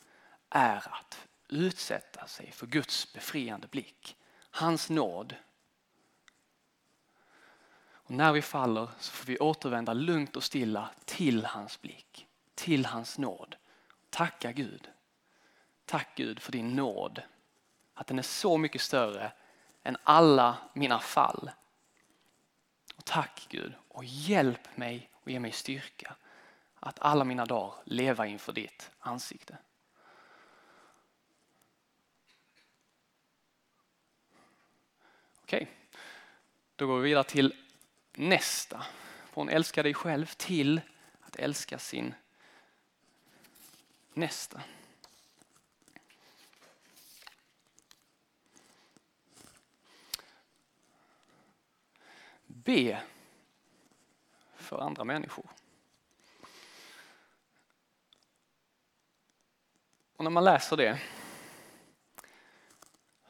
är 0.51 0.77
att 0.77 1.29
utsätta 1.49 2.27
sig 2.27 2.53
för 2.53 2.67
Guds 2.67 3.13
befriande 3.13 3.67
blick. 3.69 4.17
Hans 4.51 4.91
nåd 4.91 5.37
och 8.09 8.15
när 8.15 8.33
vi 8.33 8.43
faller 8.43 8.88
så 8.99 9.12
får 9.12 9.27
vi 9.27 9.38
återvända 9.38 9.93
lugnt 9.93 10.37
och 10.37 10.45
stilla 10.45 10.91
till 11.05 11.45
hans 11.45 11.81
blick, 11.81 12.27
till 12.55 12.87
hans 12.87 13.19
nåd. 13.19 13.57
Tacka 14.11 14.53
Gud. 14.53 14.88
Tack 15.85 16.09
Gud 16.17 16.41
för 16.41 16.53
din 16.53 16.77
nåd. 16.77 17.23
Att 17.95 18.07
den 18.07 18.19
är 18.19 18.23
så 18.23 18.59
mycket 18.59 18.81
större 18.81 19.33
än 19.83 19.97
alla 20.05 20.57
mina 20.73 20.99
fall. 20.99 21.50
Och 22.97 23.05
tack 23.05 23.47
Gud 23.49 23.75
och 23.88 24.05
hjälp 24.05 24.77
mig 24.77 25.11
och 25.12 25.31
ge 25.31 25.41
mig 25.41 25.53
styrka 25.53 26.17
att 26.81 26.99
alla 26.99 27.25
mina 27.25 27.47
dagar 27.47 27.75
leva 27.85 28.27
inför 28.27 28.53
ditt 28.53 28.91
ansikte. 28.99 29.59
Okej, 35.43 35.69
då 36.77 36.87
går 36.87 36.97
vi 36.97 37.09
vidare 37.09 37.25
till 37.25 37.55
nästa. 38.19 38.87
Från 39.33 39.49
älska 39.49 39.83
dig 39.83 39.95
själv 39.95 40.27
till 40.27 40.81
att 41.21 41.37
älska 41.37 41.79
sin 41.79 42.15
nästa. 44.13 44.63
Be 52.47 53.03
för 54.57 54.79
andra 54.79 55.05
människor. 55.05 55.51
Och 60.17 60.25
när 60.25 60.31
man 60.31 60.45
läser 60.45 60.77
det 60.77 61.01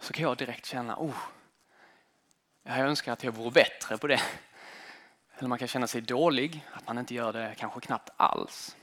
så 0.00 0.12
kan 0.12 0.22
jag 0.22 0.36
direkt 0.36 0.66
känna, 0.66 0.96
oh, 0.98 1.16
jag 2.62 2.78
önskar 2.78 3.12
att 3.12 3.24
jag 3.24 3.32
vore 3.32 3.50
bättre 3.50 3.98
på 3.98 4.06
det. 4.06 4.20
Eller 5.38 5.48
man 5.48 5.58
kan 5.58 5.68
känna 5.68 5.86
sig 5.86 6.00
dålig, 6.00 6.66
att 6.72 6.86
man 6.86 6.98
inte 6.98 7.14
gör 7.14 7.32
det 7.32 7.54
kanske 7.58 7.80
knappt 7.80 8.10
alls. 8.16 8.76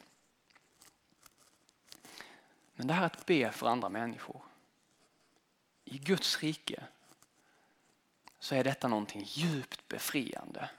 Men 2.75 2.87
det 2.87 2.93
här 2.93 3.05
att 3.05 3.25
be 3.25 3.51
för 3.51 3.67
andra 3.67 3.89
människor. 3.89 4.41
I 5.85 5.97
Guds 5.97 6.43
rike 6.43 6.83
så 8.39 8.55
är 8.55 8.63
detta 8.63 8.87
någonting 8.87 9.23
djupt 9.25 9.87
befriande. 9.87 10.69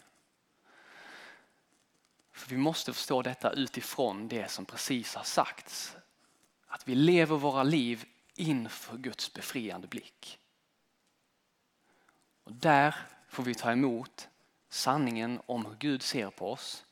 För 2.33 2.51
vi 2.51 2.57
måste 2.57 2.93
förstå 2.93 3.23
detta 3.23 3.53
utifrån 3.53 4.29
det 4.29 4.51
som 4.51 4.65
precis 4.65 5.15
har 5.15 5.25
sagts. 5.25 5.97
Att 6.67 6.89
vi 6.89 6.95
lever 6.95 7.37
våra 7.37 7.63
liv 7.63 8.05
inför 8.35 8.97
Guds 8.97 9.33
befriande 9.33 9.87
blick. 9.87 10.39
Och 12.45 12.53
där 12.53 12.97
får 13.29 13.43
vi 13.43 13.55
ta 13.55 13.73
emot 13.73 14.29
sanningen 14.69 15.41
om 15.47 15.67
hur 15.67 15.75
Gud 15.75 16.03
ser 16.03 16.31
på 16.31 16.53
oss. 16.53 16.85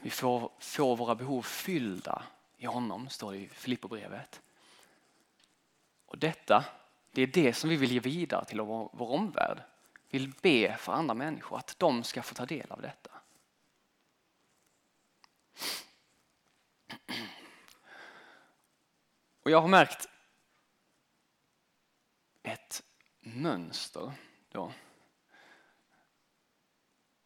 Vi 0.00 0.10
får 0.10 0.52
får 0.58 0.96
våra 0.96 1.14
behov 1.14 1.42
fyllda 1.42 2.22
i 2.56 2.66
honom, 2.66 3.08
står 3.08 3.32
det 3.32 3.38
i 3.38 3.48
Filipperbrevet. 3.48 4.42
Och 6.06 6.18
detta, 6.18 6.64
det 7.10 7.22
är 7.22 7.26
det 7.26 7.52
som 7.52 7.70
vi 7.70 7.76
vill 7.76 7.92
ge 7.92 8.00
vidare 8.00 8.44
till 8.44 8.60
vår, 8.60 8.90
vår 8.92 9.10
omvärld. 9.10 9.62
Vi 10.08 10.18
vill 10.18 10.32
be 10.42 10.76
för 10.76 10.92
andra 10.92 11.14
människor, 11.14 11.58
att 11.58 11.78
de 11.78 12.04
ska 12.04 12.22
få 12.22 12.34
ta 12.34 12.46
del 12.46 12.70
av 12.70 12.82
detta. 12.82 13.10
Och 19.42 19.50
jag 19.50 19.60
har 19.60 19.68
märkt 19.68 20.08
ett 22.42 22.82
mönster 23.20 24.12
då, 24.48 24.72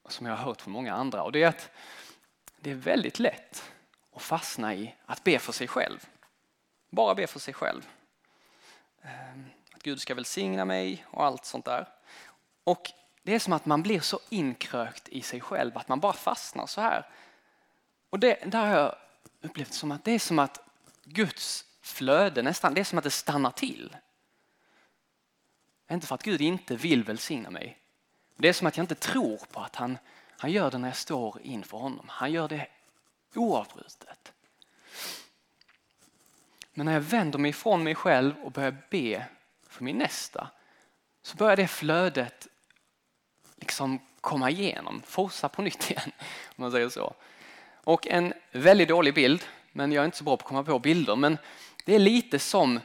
som 0.08 0.26
jag 0.26 0.36
har 0.36 0.44
hört 0.44 0.60
från 0.60 0.72
många 0.72 0.94
andra 0.94 1.22
och 1.22 1.32
det 1.32 1.42
är 1.42 1.48
att 1.48 1.70
det 2.56 2.70
är 2.70 2.74
väldigt 2.74 3.18
lätt 3.18 3.72
att 4.14 4.22
fastna 4.22 4.74
i 4.74 4.94
att 5.06 5.24
be 5.24 5.38
för 5.38 5.52
sig 5.52 5.68
själv. 5.68 6.08
Bara 6.90 7.14
be 7.14 7.26
för 7.26 7.40
sig 7.40 7.54
själv. 7.54 7.88
Ehm, 9.02 9.46
att 9.72 9.82
Gud 9.82 10.00
ska 10.00 10.14
välsigna 10.14 10.64
mig 10.64 11.04
och 11.10 11.24
allt 11.24 11.44
sånt 11.44 11.64
där. 11.64 11.88
Och 12.64 12.92
det 13.22 13.34
är 13.34 13.38
som 13.38 13.52
att 13.52 13.66
man 13.66 13.82
blir 13.82 14.00
så 14.00 14.20
inkrökt 14.28 15.08
i 15.08 15.22
sig 15.22 15.40
själv 15.40 15.78
att 15.78 15.88
man 15.88 16.00
bara 16.00 16.12
fastnar 16.12 16.66
så 16.66 16.80
här. 16.80 17.06
Och 18.10 18.18
det, 18.18 18.38
där 18.46 18.66
har 18.66 18.76
jag 18.76 18.94
upplevt 19.40 19.72
som 19.72 19.92
att 19.92 20.04
det 20.04 20.12
är 20.12 20.18
som 20.18 20.38
att 20.38 20.60
Guds 21.04 21.64
flöde 21.82 22.42
nästan, 22.42 22.74
det 22.74 22.80
är 22.80 22.84
som 22.84 22.98
att 22.98 23.04
det 23.04 23.10
stannar 23.10 23.50
till. 23.50 23.96
Inte 25.90 26.06
för 26.06 26.14
att 26.14 26.22
Gud 26.22 26.40
inte 26.40 26.76
vill 26.76 27.04
välsigna 27.04 27.50
mig. 27.50 27.81
Det 28.42 28.48
är 28.48 28.52
som 28.52 28.66
att 28.66 28.76
jag 28.76 28.84
inte 28.84 28.94
tror 28.94 29.38
på 29.52 29.60
att 29.60 29.76
han, 29.76 29.98
han 30.38 30.52
gör 30.52 30.70
det 30.70 30.78
när 30.78 30.88
jag 30.88 30.96
står 30.96 31.40
inför 31.42 31.78
honom. 31.78 32.06
Han 32.08 32.32
gör 32.32 32.48
det 32.48 32.66
oavbrutet. 33.34 34.32
Men 36.74 36.86
när 36.86 36.92
jag 36.92 37.00
vänder 37.00 37.38
mig 37.38 37.48
ifrån 37.48 37.84
mig 37.84 37.94
själv 37.94 38.34
och 38.44 38.52
börjar 38.52 38.76
be 38.90 39.24
för 39.68 39.84
min 39.84 39.98
nästa 39.98 40.50
så 41.22 41.36
börjar 41.36 41.56
det 41.56 41.68
flödet 41.68 42.48
liksom 43.56 43.98
komma 44.20 44.50
igenom, 44.50 45.02
forsa 45.06 45.48
på 45.48 45.62
nytt 45.62 45.90
igen 45.90 46.12
om 46.46 46.54
man 46.56 46.72
säger 46.72 46.88
så. 46.88 47.14
Och 47.84 48.06
en 48.06 48.32
väldigt 48.52 48.88
dålig 48.88 49.14
bild, 49.14 49.44
men 49.72 49.92
jag 49.92 50.02
är 50.02 50.06
inte 50.06 50.18
så 50.18 50.24
bra 50.24 50.36
på 50.36 50.42
att 50.42 50.48
komma 50.48 50.64
på 50.64 50.78
bilder, 50.78 51.16
men 51.16 51.38
det 51.84 51.94
är 51.94 51.98
lite 51.98 52.38
som, 52.38 52.80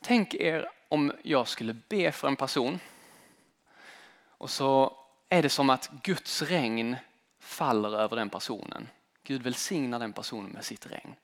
tänk 0.00 0.34
er 0.34 0.70
om 0.88 1.12
jag 1.22 1.48
skulle 1.48 1.74
be 1.88 2.12
för 2.12 2.28
en 2.28 2.36
person 2.36 2.80
och 4.42 4.50
så 4.50 4.96
är 5.28 5.42
det 5.42 5.48
som 5.48 5.70
att 5.70 5.90
Guds 6.02 6.42
regn 6.42 6.96
faller 7.38 7.98
över 7.98 8.16
den 8.16 8.30
personen. 8.30 8.88
Gud 9.22 9.42
välsignar 9.42 9.98
den 9.98 10.12
personen 10.12 10.50
med 10.50 10.64
sitt 10.64 10.86
regn. 10.86 11.14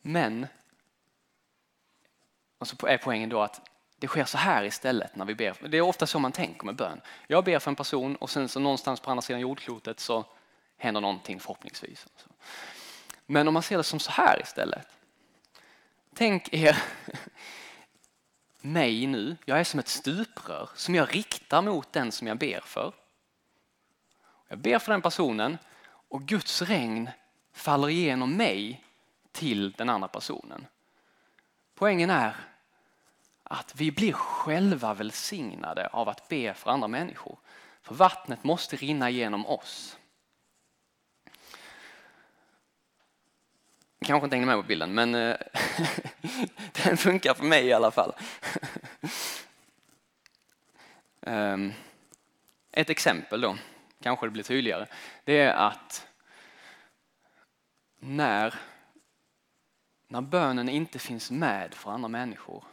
Men, 0.00 0.46
och 2.58 2.68
så 2.68 2.86
är 2.86 2.98
poängen 2.98 3.28
då 3.28 3.40
att 3.40 3.70
det 3.96 4.06
sker 4.06 4.24
så 4.24 4.38
här 4.38 4.64
istället 4.64 5.16
när 5.16 5.24
vi 5.24 5.34
ber. 5.34 5.68
Det 5.68 5.76
är 5.76 5.80
ofta 5.80 6.06
så 6.06 6.18
man 6.18 6.32
tänker 6.32 6.66
med 6.66 6.76
bön. 6.76 7.00
Jag 7.26 7.44
ber 7.44 7.58
för 7.58 7.70
en 7.70 7.76
person 7.76 8.16
och 8.16 8.30
sen 8.30 8.48
så 8.48 8.60
någonstans 8.60 9.00
på 9.00 9.10
andra 9.10 9.22
sidan 9.22 9.40
jordklotet 9.40 10.00
så 10.00 10.24
händer 10.76 11.00
någonting 11.00 11.40
förhoppningsvis. 11.40 12.06
Alltså. 12.12 12.28
Men 13.26 13.48
om 13.48 13.54
man 13.54 13.62
ser 13.62 13.76
det 13.76 13.84
som 13.84 14.00
så 14.00 14.10
här 14.10 14.42
istället. 14.42 14.88
Tänk 16.14 16.52
er 16.52 16.82
mig 18.64 19.06
nu, 19.06 19.36
jag 19.44 19.60
är 19.60 19.64
som 19.64 19.80
ett 19.80 19.88
stuprör 19.88 20.68
som 20.74 20.94
jag 20.94 21.14
riktar 21.14 21.62
mot 21.62 21.92
den 21.92 22.12
som 22.12 22.26
jag 22.26 22.38
ber 22.38 22.60
för. 22.60 22.92
Jag 24.48 24.58
ber 24.58 24.78
för 24.78 24.92
den 24.92 25.02
personen 25.02 25.58
och 26.08 26.22
Guds 26.22 26.62
regn 26.62 27.10
faller 27.52 27.88
igenom 27.88 28.36
mig 28.36 28.84
till 29.32 29.72
den 29.72 29.88
andra 29.88 30.08
personen. 30.08 30.66
Poängen 31.74 32.10
är 32.10 32.36
att 33.42 33.74
vi 33.76 33.90
blir 33.90 34.12
själva 34.12 34.94
välsignade 34.94 35.86
av 35.86 36.08
att 36.08 36.28
be 36.28 36.54
för 36.54 36.70
andra 36.70 36.88
människor. 36.88 37.38
För 37.82 37.94
vattnet 37.94 38.44
måste 38.44 38.76
rinna 38.76 39.10
genom 39.10 39.46
oss. 39.46 39.98
Kanske 44.04 44.24
inte 44.24 44.36
hängde 44.36 44.46
med 44.46 44.56
på 44.56 44.68
bilden, 44.68 44.94
men 44.94 45.14
eh, 45.14 45.36
den 46.84 46.96
funkar 46.96 47.34
för 47.34 47.44
mig 47.44 47.66
i 47.66 47.72
alla 47.72 47.90
fall. 47.90 48.12
Ehm, 51.26 51.72
ett 52.72 52.90
exempel 52.90 53.40
då, 53.40 53.56
kanske 54.02 54.26
det 54.26 54.30
blir 54.30 54.42
tydligare, 54.42 54.86
det 55.24 55.38
är 55.38 55.52
att 55.52 56.06
när, 57.98 58.54
när 60.08 60.20
bönen 60.20 60.68
inte 60.68 60.98
finns 60.98 61.30
med 61.30 61.74
för 61.74 61.90
andra 61.90 62.08
människor, 62.08 62.64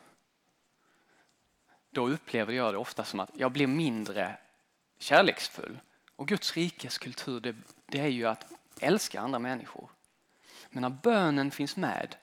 då 1.89 2.07
upplever 2.09 2.53
jag 2.53 2.73
det 2.73 2.77
ofta 2.77 3.03
som 3.03 3.19
att 3.19 3.29
jag 3.33 3.51
blir 3.51 3.67
mindre 3.67 4.37
kärleksfull. 4.99 5.79
Och 6.15 6.27
Guds 6.27 6.57
rikes 6.57 6.97
kultur, 6.97 7.39
det, 7.39 7.55
det 7.85 7.99
är 7.99 8.07
ju 8.07 8.27
att 8.27 8.51
älska 8.79 9.21
andra 9.21 9.39
människor. 9.39 9.89
Men 10.71 10.81
när 10.81 10.89
bönen 10.89 11.51
finns 11.51 11.77
med, 11.77 12.15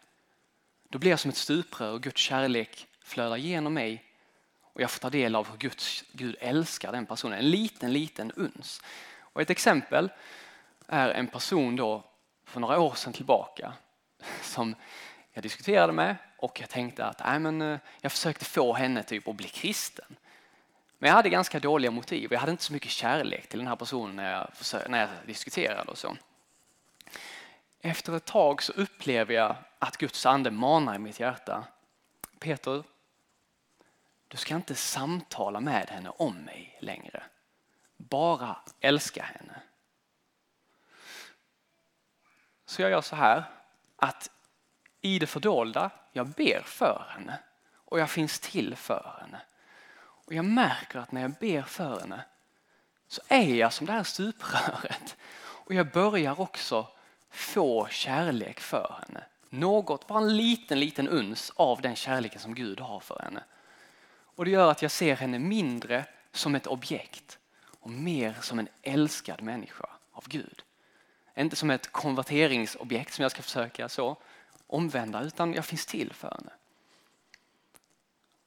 då 0.88 0.98
blir 0.98 1.10
jag 1.10 1.20
som 1.20 1.28
ett 1.28 1.36
stuprör 1.36 1.92
och 1.92 2.02
Guds 2.02 2.20
kärlek 2.20 2.86
flödar 3.02 3.36
genom 3.36 3.74
mig 3.74 4.04
och 4.60 4.80
jag 4.80 4.90
får 4.90 5.00
ta 5.00 5.10
del 5.10 5.34
av 5.34 5.50
hur 5.50 5.56
Guds, 5.56 6.04
Gud 6.12 6.36
älskar 6.40 6.92
den 6.92 7.06
personen. 7.06 7.38
En 7.38 7.50
liten, 7.50 7.92
liten 7.92 8.32
uns. 8.32 8.82
Och 9.18 9.42
ett 9.42 9.50
exempel 9.50 10.10
är 10.86 11.08
en 11.08 11.26
person 11.26 11.76
då 11.76 12.04
för 12.44 12.60
några 12.60 12.80
år 12.80 12.94
sedan 12.94 13.12
tillbaka 13.12 13.72
som 14.42 14.74
jag 15.32 15.42
diskuterade 15.42 15.92
med 15.92 16.16
och 16.38 16.60
jag 16.60 16.68
tänkte 16.68 17.04
att 17.04 17.20
nej, 17.24 17.38
men, 17.38 17.62
eh, 17.62 17.78
jag 18.00 18.12
försökte 18.12 18.44
få 18.44 18.72
henne 18.72 19.02
typ 19.02 19.28
att 19.28 19.36
bli 19.36 19.48
kristen. 19.48 20.16
Men 20.98 21.08
jag 21.08 21.14
hade 21.14 21.28
ganska 21.28 21.60
dåliga 21.60 21.90
motiv. 21.90 22.32
Jag 22.32 22.40
hade 22.40 22.52
inte 22.52 22.64
så 22.64 22.72
mycket 22.72 22.90
kärlek 22.90 23.48
till 23.48 23.58
den 23.58 23.68
här 23.68 23.76
personen 23.76 24.16
när 24.16 24.32
jag, 24.32 24.50
när 24.90 25.00
jag 25.00 25.08
diskuterade 25.26 25.90
och 25.90 25.98
så. 25.98 26.16
Efter 27.80 28.16
ett 28.16 28.24
tag 28.24 28.62
så 28.62 28.72
upplever 28.72 29.34
jag 29.34 29.56
att 29.78 29.96
Guds 29.96 30.26
ande 30.26 30.50
manar 30.50 30.94
i 30.94 30.98
mitt 30.98 31.20
hjärta. 31.20 31.64
Peter, 32.38 32.84
du 34.28 34.36
ska 34.36 34.54
inte 34.54 34.74
samtala 34.74 35.60
med 35.60 35.88
henne 35.88 36.10
om 36.10 36.34
mig 36.36 36.78
längre. 36.80 37.22
Bara 37.96 38.56
älska 38.80 39.22
henne. 39.22 39.60
Så 42.66 42.82
jag 42.82 42.90
gör 42.90 43.00
så 43.00 43.16
här 43.16 43.44
att 43.96 44.30
i 45.00 45.18
det 45.18 45.26
fördolda, 45.26 45.90
jag 46.12 46.26
ber 46.28 46.62
för 46.64 47.06
henne 47.08 47.38
och 47.74 48.00
jag 48.00 48.10
finns 48.10 48.40
till 48.40 48.76
för 48.76 49.18
henne. 49.20 49.40
Och 49.98 50.34
jag 50.34 50.44
märker 50.44 50.98
att 50.98 51.12
när 51.12 51.20
jag 51.20 51.32
ber 51.32 51.62
för 51.62 52.00
henne 52.00 52.24
så 53.08 53.20
är 53.28 53.54
jag 53.54 53.72
som 53.72 53.86
det 53.86 53.92
här 53.92 54.02
stupröret. 54.02 55.16
Och 55.38 55.74
jag 55.74 55.90
börjar 55.90 56.40
också 56.40 56.88
få 57.30 57.88
kärlek 57.88 58.60
för 58.60 59.04
henne. 59.06 59.24
Något, 59.50 60.06
bara 60.06 60.18
en 60.18 60.36
liten, 60.36 60.80
liten 60.80 61.08
uns 61.08 61.52
av 61.56 61.80
den 61.80 61.96
kärleken 61.96 62.40
som 62.40 62.54
Gud 62.54 62.80
har 62.80 63.00
för 63.00 63.20
henne. 63.24 63.44
Och 64.38 64.44
det 64.44 64.50
gör 64.50 64.70
att 64.70 64.82
jag 64.82 64.90
ser 64.90 65.16
henne 65.16 65.38
mindre 65.38 66.04
som 66.32 66.54
ett 66.54 66.66
objekt 66.66 67.38
och 67.80 67.90
mer 67.90 68.36
som 68.42 68.58
en 68.58 68.68
älskad 68.82 69.42
människa 69.42 69.88
av 70.12 70.24
Gud. 70.28 70.62
Inte 71.36 71.56
som 71.56 71.70
ett 71.70 71.92
konverteringsobjekt 71.92 73.14
som 73.14 73.22
jag 73.22 73.30
ska 73.30 73.42
försöka 73.42 73.88
så 73.88 74.16
omvända 74.66 75.22
utan 75.22 75.54
jag 75.54 75.64
finns 75.64 75.86
till 75.86 76.12
för 76.12 76.30
henne. 76.30 76.52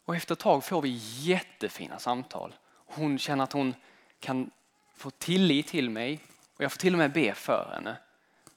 Och 0.06 0.16
efter 0.16 0.34
ett 0.34 0.40
tag 0.40 0.64
får 0.64 0.82
vi 0.82 1.00
jättefina 1.04 2.00
samtal. 2.00 2.56
Hon 2.72 3.18
känner 3.18 3.44
att 3.44 3.54
hon 3.54 3.76
kan 4.20 4.52
få 4.96 5.10
tillit 5.10 5.68
till 5.68 5.90
mig 5.90 6.20
och 6.56 6.64
jag 6.64 6.72
får 6.72 6.80
till 6.80 6.94
och 6.94 6.98
med 6.98 7.12
be 7.12 7.34
för 7.34 7.72
henne 7.74 7.98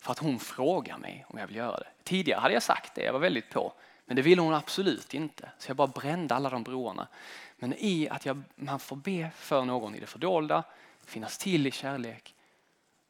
för 0.04 0.12
att 0.12 0.18
hon 0.18 0.38
frågar 0.38 0.98
mig 0.98 1.26
om 1.28 1.38
jag 1.38 1.46
vill 1.46 1.56
göra 1.56 1.76
det. 1.76 1.86
Tidigare 2.02 2.40
hade 2.40 2.54
jag 2.54 2.62
sagt 2.62 2.94
det, 2.94 3.02
jag 3.02 3.12
var 3.12 3.20
väldigt 3.20 3.50
på. 3.50 3.72
Men 4.06 4.16
det 4.16 4.22
ville 4.22 4.42
hon 4.42 4.54
absolut 4.54 5.14
inte. 5.14 5.50
Så 5.58 5.70
jag 5.70 5.76
bara 5.76 5.86
brände 5.86 6.34
alla 6.34 6.50
de 6.50 6.62
broarna. 6.62 7.08
Men 7.56 7.74
i 7.78 8.08
att 8.08 8.26
jag, 8.26 8.42
man 8.54 8.80
får 8.80 8.96
be 8.96 9.30
för 9.36 9.64
någon 9.64 9.94
i 9.94 10.00
det 10.00 10.06
fördolda, 10.06 10.64
finnas 11.04 11.38
till 11.38 11.66
i 11.66 11.70
kärlek, 11.70 12.34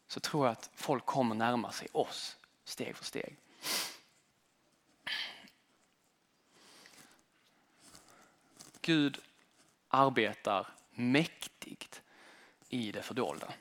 så 0.09 0.21
tror 0.21 0.47
jag 0.47 0.53
att 0.53 0.71
folk 0.75 1.07
kommer 1.07 1.35
närma 1.35 1.73
sig 1.73 1.89
oss 1.93 2.37
steg 2.65 2.97
för 2.97 3.05
steg. 3.05 3.37
Gud 8.81 9.19
arbetar 9.89 10.67
mäktigt 10.91 12.03
i 12.69 12.93
det 12.93 13.03
fördolda. 13.03 13.53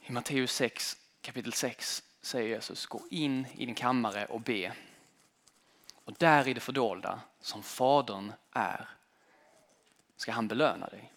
I 0.00 0.12
Matteus 0.12 0.52
6 0.52 1.01
kapitel 1.22 1.52
6 1.52 2.02
säger 2.20 2.48
Jesus, 2.48 2.86
gå 2.86 3.02
in 3.10 3.46
i 3.54 3.66
din 3.66 3.74
kammare 3.74 4.26
och 4.26 4.40
be. 4.40 4.72
Och 6.04 6.12
där 6.12 6.48
i 6.48 6.54
det 6.54 6.60
fördolda, 6.60 7.20
som 7.40 7.62
Fadern 7.62 8.32
är, 8.52 8.88
ska 10.16 10.32
han 10.32 10.48
belöna 10.48 10.86
dig. 10.86 11.12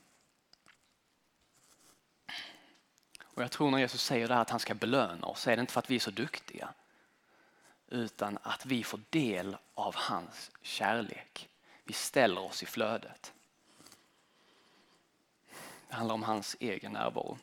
Och 3.23 3.43
jag 3.43 3.51
tror 3.51 3.71
när 3.71 3.77
Jesus 3.77 4.03
säger 4.03 4.27
det 4.27 4.33
här 4.33 4.41
att 4.41 4.49
han 4.49 4.59
ska 4.59 4.73
belöna 4.73 5.27
oss, 5.27 5.47
är 5.47 5.55
det 5.55 5.61
inte 5.61 5.73
för 5.73 5.79
att 5.79 5.89
vi 5.89 5.95
är 5.95 5.99
så 5.99 6.11
duktiga, 6.11 6.73
utan 7.87 8.37
att 8.41 8.65
vi 8.65 8.83
får 8.83 8.99
del 9.09 9.57
av 9.73 9.95
hans 9.95 10.51
kärlek. 10.61 11.49
Vi 11.83 11.93
ställer 11.93 12.41
oss 12.41 12.63
i 12.63 12.65
flödet. 12.65 13.33
Det 15.87 15.95
handlar 15.95 16.15
om 16.15 16.23
hans 16.23 16.55
egen 16.59 16.91
närvaro. 16.91 17.37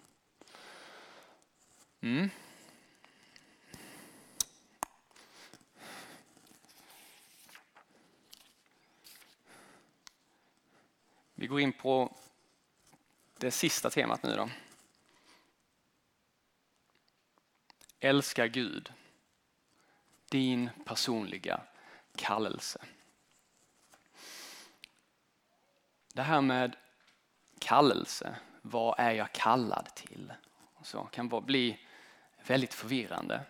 Mm. 2.01 2.31
Vi 11.43 11.49
går 11.49 11.61
in 11.61 11.73
på 11.73 12.17
det 13.39 13.51
sista 13.51 13.91
temat 13.91 14.23
nu 14.23 14.37
då. 14.37 14.51
Älska 18.01 18.47
Gud. 18.47 18.93
Din 20.29 20.71
personliga 20.85 21.61
kallelse. 22.17 22.85
Det 26.15 26.23
här 26.23 26.41
med 26.41 26.77
kallelse, 27.59 28.37
vad 28.63 28.95
är 28.99 29.13
jag 29.13 29.33
kallad 29.33 29.95
till? 29.95 30.33
Så 30.83 31.05
kan 31.05 31.29
bli 31.29 31.81
väldigt 32.47 32.75
förvirrande. 32.75 33.45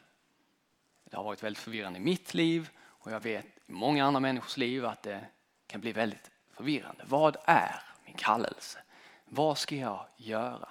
Det 1.05 1.17
har 1.17 1.25
varit 1.25 1.43
väldigt 1.43 1.63
förvirrande 1.63 1.99
i 1.99 2.03
mitt 2.03 2.35
liv 2.35 2.71
och 2.79 3.13
jag 3.13 3.21
vet 3.21 3.47
i 3.47 3.73
många 3.73 4.05
andra 4.05 4.21
människors 4.21 4.57
liv 4.57 4.87
att 4.87 5.03
det 5.03 5.27
kan 5.67 5.81
bli 5.81 5.93
väldigt 5.93 6.31
förvirrande. 6.53 7.05
Vad 7.07 7.37
är 7.45 7.83
min 8.05 8.17
kallelse? 8.17 8.79
Vad 9.25 9.59
ska 9.59 9.77
jag 9.77 10.07
göra? 10.17 10.69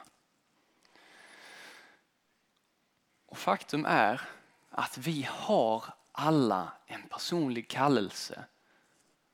Och 3.25 3.37
faktum 3.37 3.85
är 3.85 4.21
att 4.69 4.97
vi 4.97 5.27
har 5.31 5.83
alla 6.11 6.73
en 6.85 7.01
personlig 7.09 7.67
kallelse 7.69 8.45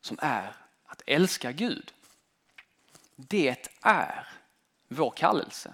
som 0.01 0.17
är 0.21 0.55
att 0.85 1.01
älska 1.05 1.51
Gud. 1.51 1.93
Det 3.15 3.67
är 3.81 4.27
vår 4.87 5.11
kallelse. 5.11 5.73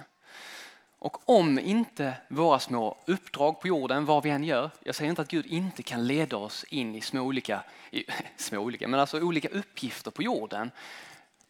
Och 1.04 1.30
om 1.30 1.60
inte 1.60 2.18
våra 2.28 2.60
små 2.60 2.98
uppdrag 3.06 3.62
på 3.62 3.68
jorden, 3.68 4.06
vad 4.06 4.24
vi 4.24 4.30
än 4.30 4.44
gör, 4.44 4.72
jag 4.84 4.96
säger 4.96 5.10
inte 5.10 5.22
att 5.22 5.28
Gud 5.28 5.46
inte 5.46 5.84
kan 5.84 6.08
leda 6.08 6.38
oss 6.38 6.64
in 6.64 6.96
i 6.96 7.02
små 7.02 7.22
olika, 7.22 7.64
i, 7.92 8.04
små 8.38 8.60
olika, 8.60 8.88
men 8.88 9.00
alltså 9.00 9.22
olika 9.22 9.48
uppgifter 9.48 10.12
på 10.12 10.24
jorden 10.24 10.72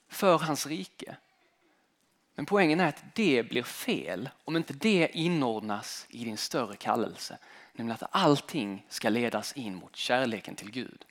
för 0.10 0.38
hans 0.38 0.68
rike. 0.68 1.16
Men 2.36 2.46
poängen 2.46 2.80
är 2.80 2.88
att 2.88 3.04
det 3.16 3.44
blir 3.44 3.64
fel 3.64 4.30
om 4.44 4.56
inte 4.56 4.74
det 4.74 5.10
inordnas 5.14 6.06
i 6.10 6.24
din 6.26 6.38
större 6.38 6.76
kallelse. 6.76 7.38
Nämligen 7.74 7.98
att 8.02 8.10
allting 8.12 8.86
ska 8.90 9.10
ledas 9.10 9.54
in 9.54 9.76
mot 9.76 9.96
kärleken 9.96 10.56
till 10.56 10.72
Gud. 10.72 11.06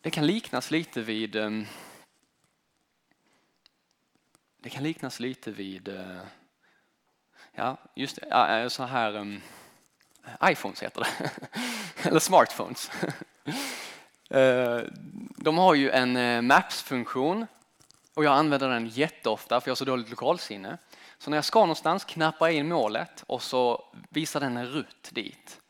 Det 0.00 0.10
kan 0.10 0.26
liknas 0.26 0.70
lite 0.70 1.02
vid 1.02 1.36
ehm, 1.36 1.66
kan 4.72 4.82
liknas 4.82 5.20
lite 5.20 5.50
vid 5.50 5.88
eh, 5.88 6.20
ja, 7.52 7.76
just 7.94 8.16
det, 8.16 8.62
eh, 8.62 8.68
så 8.68 8.82
här 8.82 9.16
um, 9.16 9.40
iPhones 10.44 10.82
heter 10.82 11.00
det, 11.00 11.30
eller 12.08 12.20
smartphones. 12.20 12.90
Eh, 14.30 14.80
de 15.36 15.58
har 15.58 15.74
ju 15.74 15.90
en 15.90 16.46
Maps-funktion 16.46 17.46
och 18.14 18.24
jag 18.24 18.34
använder 18.34 18.68
den 18.68 18.88
jätteofta 18.88 19.60
för 19.60 19.68
jag 19.68 19.70
har 19.70 19.76
så 19.76 19.84
dåligt 19.84 20.10
lokalsinne. 20.10 20.78
Så 21.18 21.30
när 21.30 21.36
jag 21.36 21.44
ska 21.44 21.60
någonstans 21.60 22.04
knappar 22.04 22.46
jag 22.46 22.56
in 22.56 22.68
målet 22.68 23.24
och 23.26 23.42
så 23.42 23.84
visar 24.08 24.40
den 24.40 24.56
en 24.56 24.66
rutt 24.66 25.10
dit. 25.10 25.60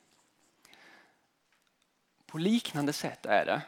På 2.26 2.38
liknande 2.38 2.92
sätt 2.92 3.26
är 3.26 3.46
det 3.46 3.62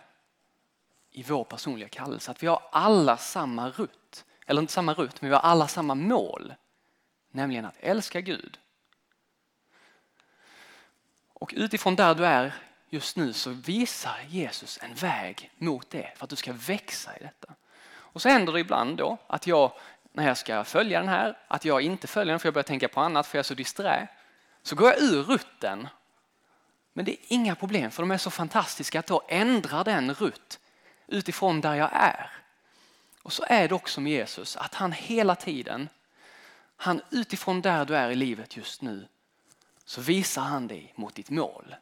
i 1.11 1.23
vår 1.23 1.45
personliga 1.45 1.89
kallelse, 1.89 2.31
att 2.31 2.43
vi 2.43 2.47
har 2.47 2.63
alla 2.73 3.17
samma 3.17 3.71
rutt. 3.71 4.04
Eller 4.47 4.61
inte 4.61 4.73
samma 4.73 4.95
rutt, 4.95 5.21
men 5.21 5.31
vi 5.31 5.35
har 5.35 5.43
alla 5.43 5.69
samma 5.69 5.95
mål. 5.95 6.55
Nämligen 7.31 7.65
att 7.65 7.77
älska 7.81 8.21
Gud. 8.21 8.59
Och 11.33 11.53
utifrån 11.57 11.97
där 11.97 12.15
du 12.15 12.27
är 12.27 12.55
just 12.89 13.17
nu 13.17 13.33
så 13.33 13.51
visar 13.51 14.17
Jesus 14.29 14.79
en 14.83 14.95
väg 14.95 15.51
mot 15.59 15.91
det 15.91 16.13
för 16.17 16.25
att 16.25 16.31
du 16.31 16.37
ska 16.37 16.53
växa 16.53 17.17
i 17.17 17.23
detta. 17.23 17.55
Och 17.87 18.23
så 18.23 18.29
händer 18.29 18.53
det 18.53 18.61
ibland 18.61 18.97
då 18.97 19.19
att 19.27 19.47
jag, 19.47 19.73
när 20.13 20.27
jag 20.27 20.39
ska 20.39 20.65
följa 20.65 21.01
den 21.01 21.09
här, 21.09 21.39
att 21.49 21.65
jag 21.65 21.83
inte 21.83 22.07
följer 22.07 22.33
den 22.33 22.41
för 22.41 22.47
jag 22.47 22.55
börjar 22.55 22.65
tänka 22.65 22.89
på 22.89 23.01
annat 23.01 23.27
för 23.27 23.39
jag 23.39 23.43
är 23.43 23.49
så 23.49 23.55
disträ. 23.55 24.09
Så 24.63 24.77
går 24.77 24.89
jag 24.89 25.03
ur 25.03 25.23
rutten. 25.23 25.89
Men 26.93 27.05
det 27.05 27.13
är 27.13 27.19
inga 27.29 27.55
problem 27.55 27.91
för 27.91 28.03
de 28.03 28.11
är 28.11 28.19
så 28.19 28.31
fantastiska 28.31 28.99
att 28.99 29.07
då 29.07 29.23
ändrar 29.29 29.85
den 29.85 30.15
rutt 30.15 30.61
utifrån 31.07 31.61
där 31.61 31.75
jag 31.75 31.91
är. 31.93 32.44
Och 33.25 33.33
så 33.33 33.45
är 33.49 33.69
det 33.69 33.75
också 33.75 34.01
med 34.01 34.13
Jesus, 34.13 34.57
att 34.57 34.75
han 34.75 34.93
hela 34.93 35.37
tiden, 35.37 35.89
han 36.77 37.03
utifrån 37.11 37.61
där 37.61 37.85
du 37.85 37.97
är 37.97 38.11
i 38.11 38.15
livet 38.15 38.57
just 38.57 38.83
nu, 38.83 39.09
så 39.85 40.01
visar 40.01 40.43
han 40.43 40.69
dig 40.69 40.93
mot 40.97 41.15
ditt 41.15 41.31
mål. 41.31 41.75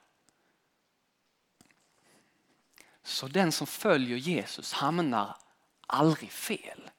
Så 3.02 3.28
den 3.28 3.52
som 3.52 3.66
följer 3.66 4.16
Jesus 4.16 4.72
hamnar 4.72 5.36
aldrig 5.86 6.30
fel. 6.30 6.90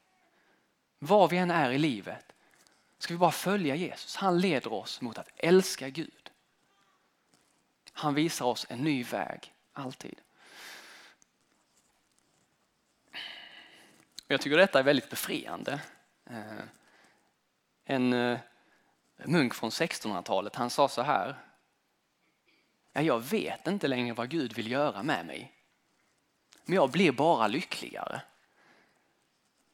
Var 0.99 1.27
vi 1.27 1.37
än 1.37 1.51
är 1.51 1.71
i 1.71 1.77
livet 1.77 2.33
ska 2.97 3.13
vi 3.13 3.17
bara 3.17 3.31
följa 3.31 3.75
Jesus. 3.75 4.15
Han 4.15 4.39
leder 4.39 4.73
oss 4.73 5.01
mot 5.01 5.17
att 5.17 5.29
älska 5.35 5.89
Gud. 5.89 6.31
Han 7.91 8.13
visar 8.13 8.45
oss 8.45 8.65
en 8.69 8.79
ny 8.79 9.03
väg, 9.03 9.53
alltid. 9.73 10.15
Jag 14.33 14.41
tycker 14.41 14.57
detta 14.57 14.79
är 14.79 14.83
väldigt 14.83 15.09
befriande. 15.09 15.81
Eh, 16.29 16.63
en 17.85 18.13
eh, 18.13 18.39
munk 19.25 19.53
från 19.53 19.69
1600-talet, 19.69 20.55
han 20.55 20.69
sa 20.69 20.87
så 20.87 21.01
här. 21.01 21.35
Ja, 22.93 23.01
jag 23.01 23.19
vet 23.19 23.67
inte 23.67 23.87
längre 23.87 24.13
vad 24.13 24.29
Gud 24.29 24.53
vill 24.53 24.71
göra 24.71 25.03
med 25.03 25.25
mig. 25.25 25.53
Men 26.65 26.75
jag 26.75 26.89
blir 26.91 27.11
bara 27.11 27.47
lyckligare. 27.47 28.21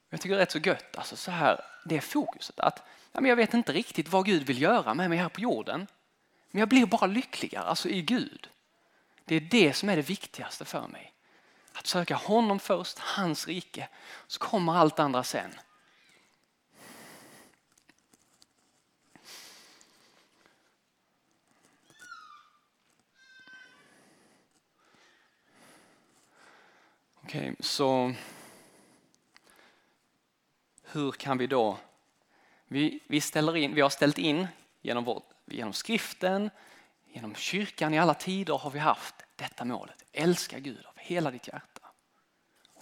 Jag 0.09 0.21
tycker 0.21 0.35
det 0.35 0.41
är 0.41 0.45
rätt 0.45 0.51
så 0.51 0.59
gött, 0.59 0.97
alltså 0.97 1.15
så 1.15 1.31
här, 1.31 1.61
det 1.85 1.97
är 1.97 2.01
fokuset. 2.01 2.59
att 2.59 2.83
ja, 3.11 3.21
men 3.21 3.29
Jag 3.29 3.35
vet 3.35 3.53
inte 3.53 3.73
riktigt 3.73 4.07
vad 4.07 4.25
Gud 4.25 4.43
vill 4.43 4.61
göra 4.61 4.93
med 4.93 5.09
mig 5.09 5.17
här 5.17 5.29
på 5.29 5.41
jorden. 5.41 5.87
Men 6.51 6.59
jag 6.59 6.69
blir 6.69 6.85
bara 6.85 7.05
lyckligare, 7.05 7.65
alltså 7.65 7.89
i 7.89 8.01
Gud. 8.01 8.49
Det 9.25 9.35
är 9.35 9.41
det 9.41 9.73
som 9.73 9.89
är 9.89 9.95
det 9.95 10.09
viktigaste 10.09 10.65
för 10.65 10.87
mig. 10.87 11.13
Att 11.79 11.87
söka 11.87 12.15
honom 12.15 12.59
först, 12.59 12.99
hans 12.99 13.47
rike, 13.47 13.89
så 14.27 14.39
kommer 14.39 14.73
allt 14.73 14.99
andra 14.99 15.23
sen. 15.23 15.51
Okej, 27.23 27.55
så 27.59 28.13
hur 30.83 31.11
kan 31.11 31.37
vi 31.37 31.47
då... 31.47 31.77
Vi, 32.67 32.99
vi, 33.07 33.21
ställer 33.21 33.57
in, 33.57 33.75
vi 33.75 33.81
har 33.81 33.89
ställt 33.89 34.17
in 34.17 34.47
genom, 34.81 35.03
vår, 35.03 35.23
genom 35.45 35.73
skriften, 35.73 36.49
genom 37.03 37.35
kyrkan 37.35 37.93
i 37.93 37.99
alla 37.99 38.13
tider 38.13 38.57
har 38.57 38.69
vi 38.69 38.79
haft 38.79 39.15
detta 39.35 39.65
målet. 39.65 40.03
Älska 40.11 40.59
Gud 40.59 40.85
av 40.85 40.93
hela 40.97 41.31
ditt 41.31 41.47
hjärta. 41.47 41.68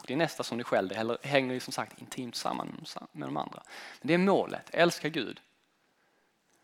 Det 0.08 0.14
är 0.14 0.18
nästa 0.18 0.44
som 0.44 0.58
dig 0.58 0.66
själv, 0.66 0.88
det 0.88 1.18
hänger 1.24 1.54
ju 1.54 1.60
som 1.60 1.74
sagt 1.74 2.02
intimt 2.02 2.36
samman 2.36 2.86
med 3.12 3.28
de 3.28 3.38
andra. 3.38 3.64
Men 4.02 4.08
det 4.08 4.14
är 4.14 4.18
målet, 4.18 4.70
älska 4.74 5.10
Gud. 5.10 5.42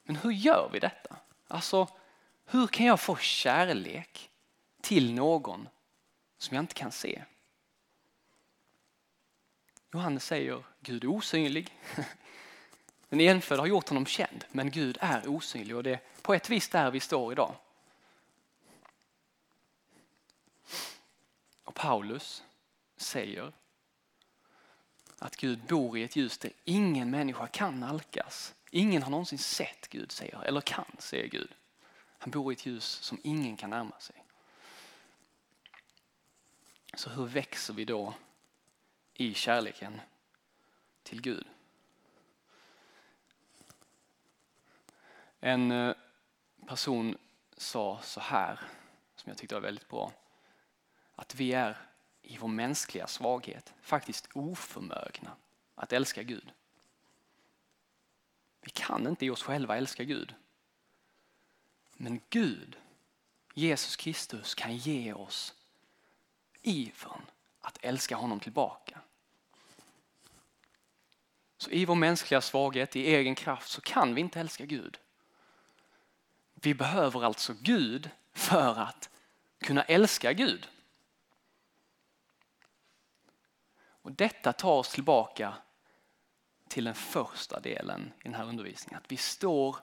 Men 0.03 0.15
hur 0.15 0.31
gör 0.31 0.69
vi 0.73 0.79
detta? 0.79 1.15
Alltså, 1.47 1.87
hur 2.45 2.67
kan 2.67 2.85
jag 2.85 2.99
få 2.99 3.15
kärlek 3.15 4.29
till 4.81 5.13
någon 5.13 5.69
som 6.37 6.55
jag 6.55 6.63
inte 6.63 6.73
kan 6.73 6.91
se? 6.91 7.23
Johannes 9.93 10.25
säger 10.25 10.63
Gud 10.79 11.03
är 11.03 11.07
osynlig. 11.07 11.77
Den 13.09 13.19
enfödde 13.19 13.61
har 13.61 13.67
gjort 13.67 13.89
honom 13.89 14.05
känd, 14.05 14.45
men 14.51 14.71
Gud 14.71 14.97
är 15.01 15.27
osynlig 15.27 15.75
och 15.75 15.83
det 15.83 15.91
är 15.91 16.01
på 16.21 16.33
ett 16.33 16.49
vis 16.49 16.69
där 16.69 16.91
vi 16.91 16.99
står 16.99 17.31
idag. 17.31 17.55
Och 21.63 21.75
Paulus 21.75 22.43
säger 23.03 23.53
att 25.19 25.35
Gud 25.35 25.59
bor 25.59 25.97
i 25.97 26.03
ett 26.03 26.15
ljus 26.15 26.37
där 26.37 26.51
ingen 26.63 27.11
människa 27.11 27.47
kan 27.47 27.79
nalkas. 27.79 28.55
Ingen 28.69 29.03
har 29.03 29.11
någonsin 29.11 29.39
sett 29.39 29.87
Gud, 29.89 30.11
säger, 30.11 30.43
eller 30.43 30.61
kan, 30.61 30.95
säger 30.99 31.27
Gud. 31.27 31.53
Han 32.17 32.31
bor 32.31 32.53
i 32.53 32.55
ett 32.55 32.65
ljus 32.65 32.85
som 32.85 33.19
ingen 33.23 33.57
kan 33.57 33.69
närma 33.69 33.99
sig. 33.99 34.15
Så 36.93 37.09
hur 37.09 37.25
växer 37.25 37.73
vi 37.73 37.85
då 37.85 38.13
i 39.13 39.33
kärleken 39.33 40.01
till 41.03 41.21
Gud? 41.21 41.47
En 45.39 45.71
eh, 45.71 45.95
person 46.67 47.17
sa 47.57 47.99
så 48.03 48.19
här, 48.19 48.59
som 49.15 49.29
jag 49.29 49.37
tyckte 49.37 49.55
var 49.55 49.61
väldigt 49.61 49.89
bra. 49.89 50.11
Att 51.15 51.35
vi 51.35 51.53
är 51.53 51.77
i 52.23 52.37
vår 52.37 52.47
mänskliga 52.47 53.07
svaghet 53.07 53.73
faktiskt 53.81 54.29
oförmögna 54.33 55.35
att 55.75 55.93
älska 55.93 56.23
Gud. 56.23 56.51
Vi 58.61 58.69
kan 58.69 59.07
inte 59.07 59.25
i 59.25 59.29
oss 59.29 59.43
själva 59.43 59.77
älska 59.77 60.03
Gud. 60.03 60.35
Men 61.93 62.21
Gud, 62.29 62.77
Jesus 63.53 63.95
Kristus, 63.95 64.55
kan 64.55 64.77
ge 64.77 65.13
oss 65.13 65.53
ivern 66.61 67.21
att 67.61 67.77
älska 67.81 68.15
honom 68.15 68.39
tillbaka. 68.39 68.99
Så 71.57 71.69
i 71.69 71.85
vår 71.85 71.95
mänskliga 71.95 72.41
svaghet, 72.41 72.95
i 72.95 73.15
egen 73.15 73.35
kraft, 73.35 73.69
så 73.69 73.81
kan 73.81 74.15
vi 74.15 74.21
inte 74.21 74.39
älska 74.39 74.65
Gud. 74.65 74.97
Vi 76.53 76.73
behöver 76.73 77.23
alltså 77.23 77.53
Gud 77.61 78.09
för 78.33 78.79
att 78.79 79.09
kunna 79.59 79.83
älska 79.83 80.33
Gud. 80.33 80.67
Och 84.03 84.11
Detta 84.11 84.53
tar 84.53 84.71
oss 84.71 84.89
tillbaka 84.89 85.53
till 86.67 86.83
den 86.83 86.95
första 86.95 87.59
delen 87.59 88.13
i 88.19 88.23
den 88.23 88.33
här 88.33 88.45
undervisningen. 88.45 88.97
Att 88.97 89.11
vi 89.11 89.17
står 89.17 89.75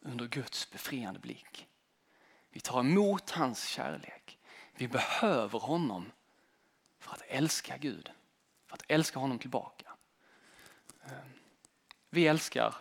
under 0.00 0.26
Guds 0.26 0.70
befriande 0.70 1.20
blick. 1.20 1.68
Vi 2.50 2.60
tar 2.60 2.80
emot 2.80 3.30
hans 3.30 3.68
kärlek. 3.68 4.38
Vi 4.72 4.88
behöver 4.88 5.58
honom 5.58 6.12
för 6.98 7.12
att 7.12 7.22
älska 7.28 7.76
Gud. 7.76 8.10
För 8.66 8.74
att 8.74 8.84
älska 8.88 9.18
honom 9.18 9.38
tillbaka. 9.38 9.92
Eh, 11.04 11.12
vi 12.10 12.26
älskar 12.26 12.74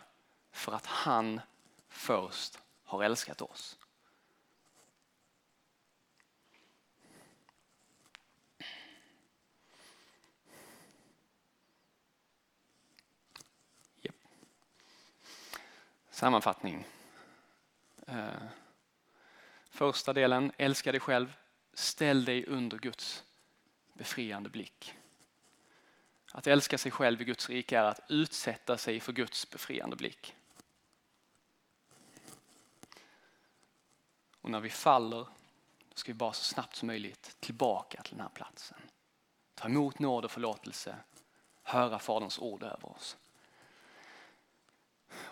för 0.52 0.72
att 0.72 0.86
han 0.86 1.42
först 1.88 2.60
har 2.84 3.04
älskat 3.04 3.42
oss. 3.42 3.78
Sammanfattning. 16.22 16.86
Eh, 18.08 18.30
första 19.70 20.14
delen, 20.14 20.52
älska 20.58 20.92
dig 20.92 21.02
själv. 21.02 21.34
Ställ 21.74 22.26
dig 22.26 22.46
under 22.46 22.78
Guds 22.78 23.24
befriande 23.94 24.50
blick. 24.50 24.94
Att 26.32 26.48
älska 26.48 26.78
sig 26.78 26.92
själv 26.92 27.22
i 27.22 27.26
Guds 27.26 27.50
rike 27.50 27.78
är 27.78 27.84
att 27.84 28.00
utsätta 28.10 28.78
sig 28.78 29.00
för 29.00 29.14
Guds 29.14 29.50
befriande 29.50 29.96
blick. 29.96 30.36
Och 34.42 34.52
när 34.52 34.60
vi 34.60 34.70
faller 34.70 35.28
ska 35.94 36.12
vi 36.12 36.18
bara 36.18 36.34
så 36.34 36.44
snabbt 36.44 36.76
som 36.76 36.88
möjligt 36.88 37.38
tillbaka 37.40 38.02
till 38.02 38.14
den 38.14 38.22
här 38.22 38.30
platsen. 38.34 38.82
Ta 39.56 39.68
emot 39.68 40.00
nåd 40.00 40.26
och 40.26 40.32
förlåtelse, 40.32 40.96
höra 41.64 42.00
Faderns 42.00 42.40
ord 42.40 42.64
över 42.64 42.90
oss. 42.90 43.18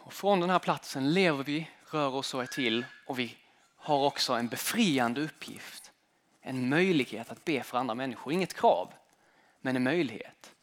Och 0.10 0.13
från 0.13 0.39
den 0.39 0.50
här 0.50 0.60
platsen 0.60 1.13
lever 1.13 1.43
vi, 1.43 1.69
rör 1.89 2.15
oss 2.15 2.34
och 2.34 2.41
är 2.41 2.45
till 2.45 2.86
och 3.06 3.19
vi 3.19 3.38
har 3.76 4.06
också 4.06 4.34
en 4.34 4.48
befriande 4.48 5.22
uppgift. 5.22 5.91
En 6.41 6.69
möjlighet 6.69 7.32
att 7.32 7.45
be 7.45 7.63
för 7.63 7.78
andra 7.78 7.95
människor. 7.95 8.34
Inget 8.34 8.54
krav, 8.54 8.93
men 9.62 9.76
en 9.76 9.84
möjlighet. 9.84 10.56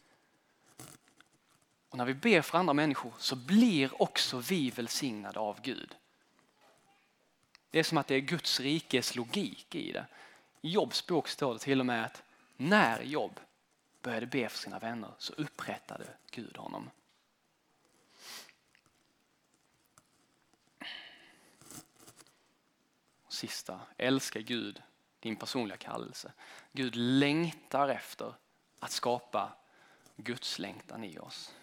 Och 1.89 1.99
när 1.99 2.05
vi 2.05 2.15
ber 2.15 2.43
för 2.43 2.59
andra 2.59 2.75
människor 2.75 3.13
så 3.19 3.37
blir 3.37 4.03
också 4.03 4.39
vi 4.39 4.71
välsignade 4.71 5.41
av 5.41 5.61
Gud. 5.63 5.95
Det 7.71 7.79
är 7.79 7.83
som 7.83 7.99
att 7.99 8.07
det 8.07 8.15
är 8.15 8.21
Guds 8.21 8.61
rikes 8.61 9.15
logik 9.15 9.75
i 9.75 9.93
det. 9.93 10.07
I 10.61 10.71
Jobs 10.71 11.07
bok 11.07 11.29
står 11.29 11.53
det 11.53 11.59
till 11.59 11.81
och 11.81 11.87
med 11.87 12.05
att 12.05 12.23
när 12.57 13.03
Jobb 13.03 13.41
började 14.03 14.27
be 14.27 14.49
för 14.49 14.59
sina 14.59 14.79
vänner 14.79 15.11
så 15.19 15.33
upprättade 15.33 16.05
Gud 16.31 16.57
honom. 16.57 16.91
Sista, 23.37 23.81
älska 23.96 24.40
Gud, 24.40 24.83
din 25.20 25.37
personliga 25.37 25.77
kallelse. 25.77 26.33
Gud 26.72 26.96
längtar 26.96 27.88
efter 27.88 28.35
att 28.79 28.90
skapa 28.90 29.53
Guds 30.16 30.59
längtan 30.59 31.05
i 31.05 31.18
oss. 31.18 31.55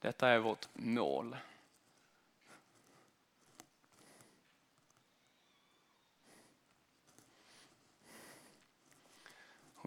Detta 0.00 0.28
är 0.28 0.38
vårt 0.38 0.68
mål. 0.72 1.36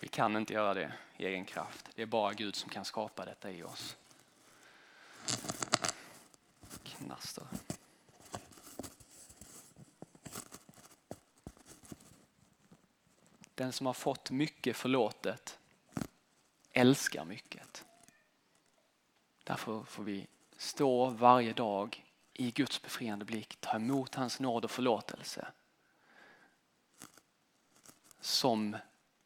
vi 0.02 0.08
kan 0.08 0.36
inte 0.36 0.54
göra 0.54 0.74
det 0.74 0.94
i 1.18 1.26
egen 1.26 1.46
kraft. 1.46 1.90
Det 1.96 2.02
är 2.02 2.06
bara 2.06 2.34
Gud 2.34 2.56
som 2.56 2.70
kan 2.70 2.86
skapa 2.86 3.26
detta 3.26 3.52
i 3.52 3.64
oss. 3.64 3.98
Knaster. 6.84 7.48
Den 13.56 13.72
som 13.74 13.86
har 13.86 13.94
fått 13.94 14.32
mycket 14.32 14.78
förlåtet 14.78 15.60
älskar 16.72 17.26
mycket. 17.26 17.86
Därför 19.44 19.84
får 19.84 20.04
vi 20.04 20.28
stå 20.58 21.10
varje 21.10 21.54
dag 21.54 22.06
i 22.34 22.52
Guds 22.52 22.82
befriande 22.82 23.26
blick, 23.26 23.58
ta 23.60 23.76
emot 23.76 24.16
hans 24.16 24.40
nåd 24.40 24.66
och 24.66 24.72
förlåtelse 24.72 25.48
som 28.20 28.78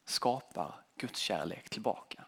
skapar 0.04 0.84
Guds 0.96 1.20
kärlek 1.20 1.70
tillbaka. 1.70 2.24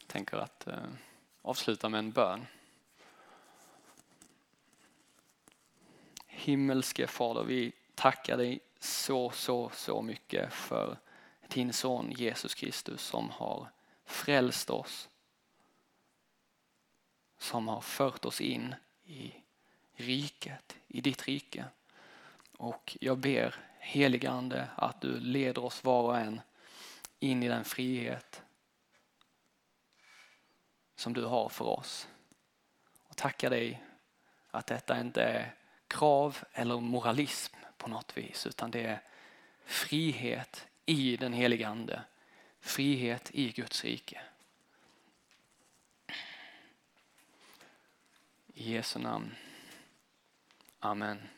Jag 0.00 0.07
tänker 0.18 0.36
att 0.36 0.66
eh, 0.66 0.88
avsluta 1.42 1.88
med 1.88 1.98
en 1.98 2.12
bön. 2.12 2.46
Himmelske 6.26 7.06
Fader, 7.06 7.44
vi 7.44 7.72
tackar 7.94 8.36
dig 8.36 8.60
så, 8.78 9.30
så, 9.30 9.70
så 9.74 10.02
mycket 10.02 10.52
för 10.52 10.96
din 11.48 11.72
son 11.72 12.10
Jesus 12.10 12.54
Kristus 12.54 13.02
som 13.02 13.30
har 13.30 13.70
frälst 14.04 14.70
oss. 14.70 15.08
Som 17.38 17.68
har 17.68 17.80
fört 17.80 18.24
oss 18.24 18.40
in 18.40 18.74
i 19.04 19.34
riket, 19.92 20.76
i 20.86 21.00
ditt 21.00 21.26
rike. 21.26 21.64
Och 22.56 22.96
jag 23.00 23.18
ber 23.18 23.54
heligande 23.78 24.68
att 24.76 25.00
du 25.00 25.20
leder 25.20 25.64
oss 25.64 25.84
var 25.84 26.02
och 26.02 26.18
en 26.18 26.40
in 27.20 27.42
i 27.42 27.48
den 27.48 27.64
frihet 27.64 28.42
som 30.98 31.12
du 31.12 31.24
har 31.24 31.48
för 31.48 31.64
oss. 31.64 32.08
Och 33.08 33.16
tackar 33.16 33.50
dig 33.50 33.82
att 34.50 34.66
detta 34.66 35.00
inte 35.00 35.22
är 35.22 35.54
krav 35.88 36.38
eller 36.52 36.80
moralism 36.80 37.56
på 37.76 37.88
något 37.88 38.16
vis 38.16 38.46
utan 38.46 38.70
det 38.70 38.82
är 38.82 39.02
frihet 39.64 40.66
i 40.86 41.16
den 41.16 41.32
heliga 41.32 41.68
Ande. 41.68 42.02
Frihet 42.60 43.30
i 43.34 43.52
Guds 43.52 43.84
rike. 43.84 44.20
I 48.54 48.72
Jesu 48.72 48.98
namn. 48.98 49.34
Amen. 50.78 51.28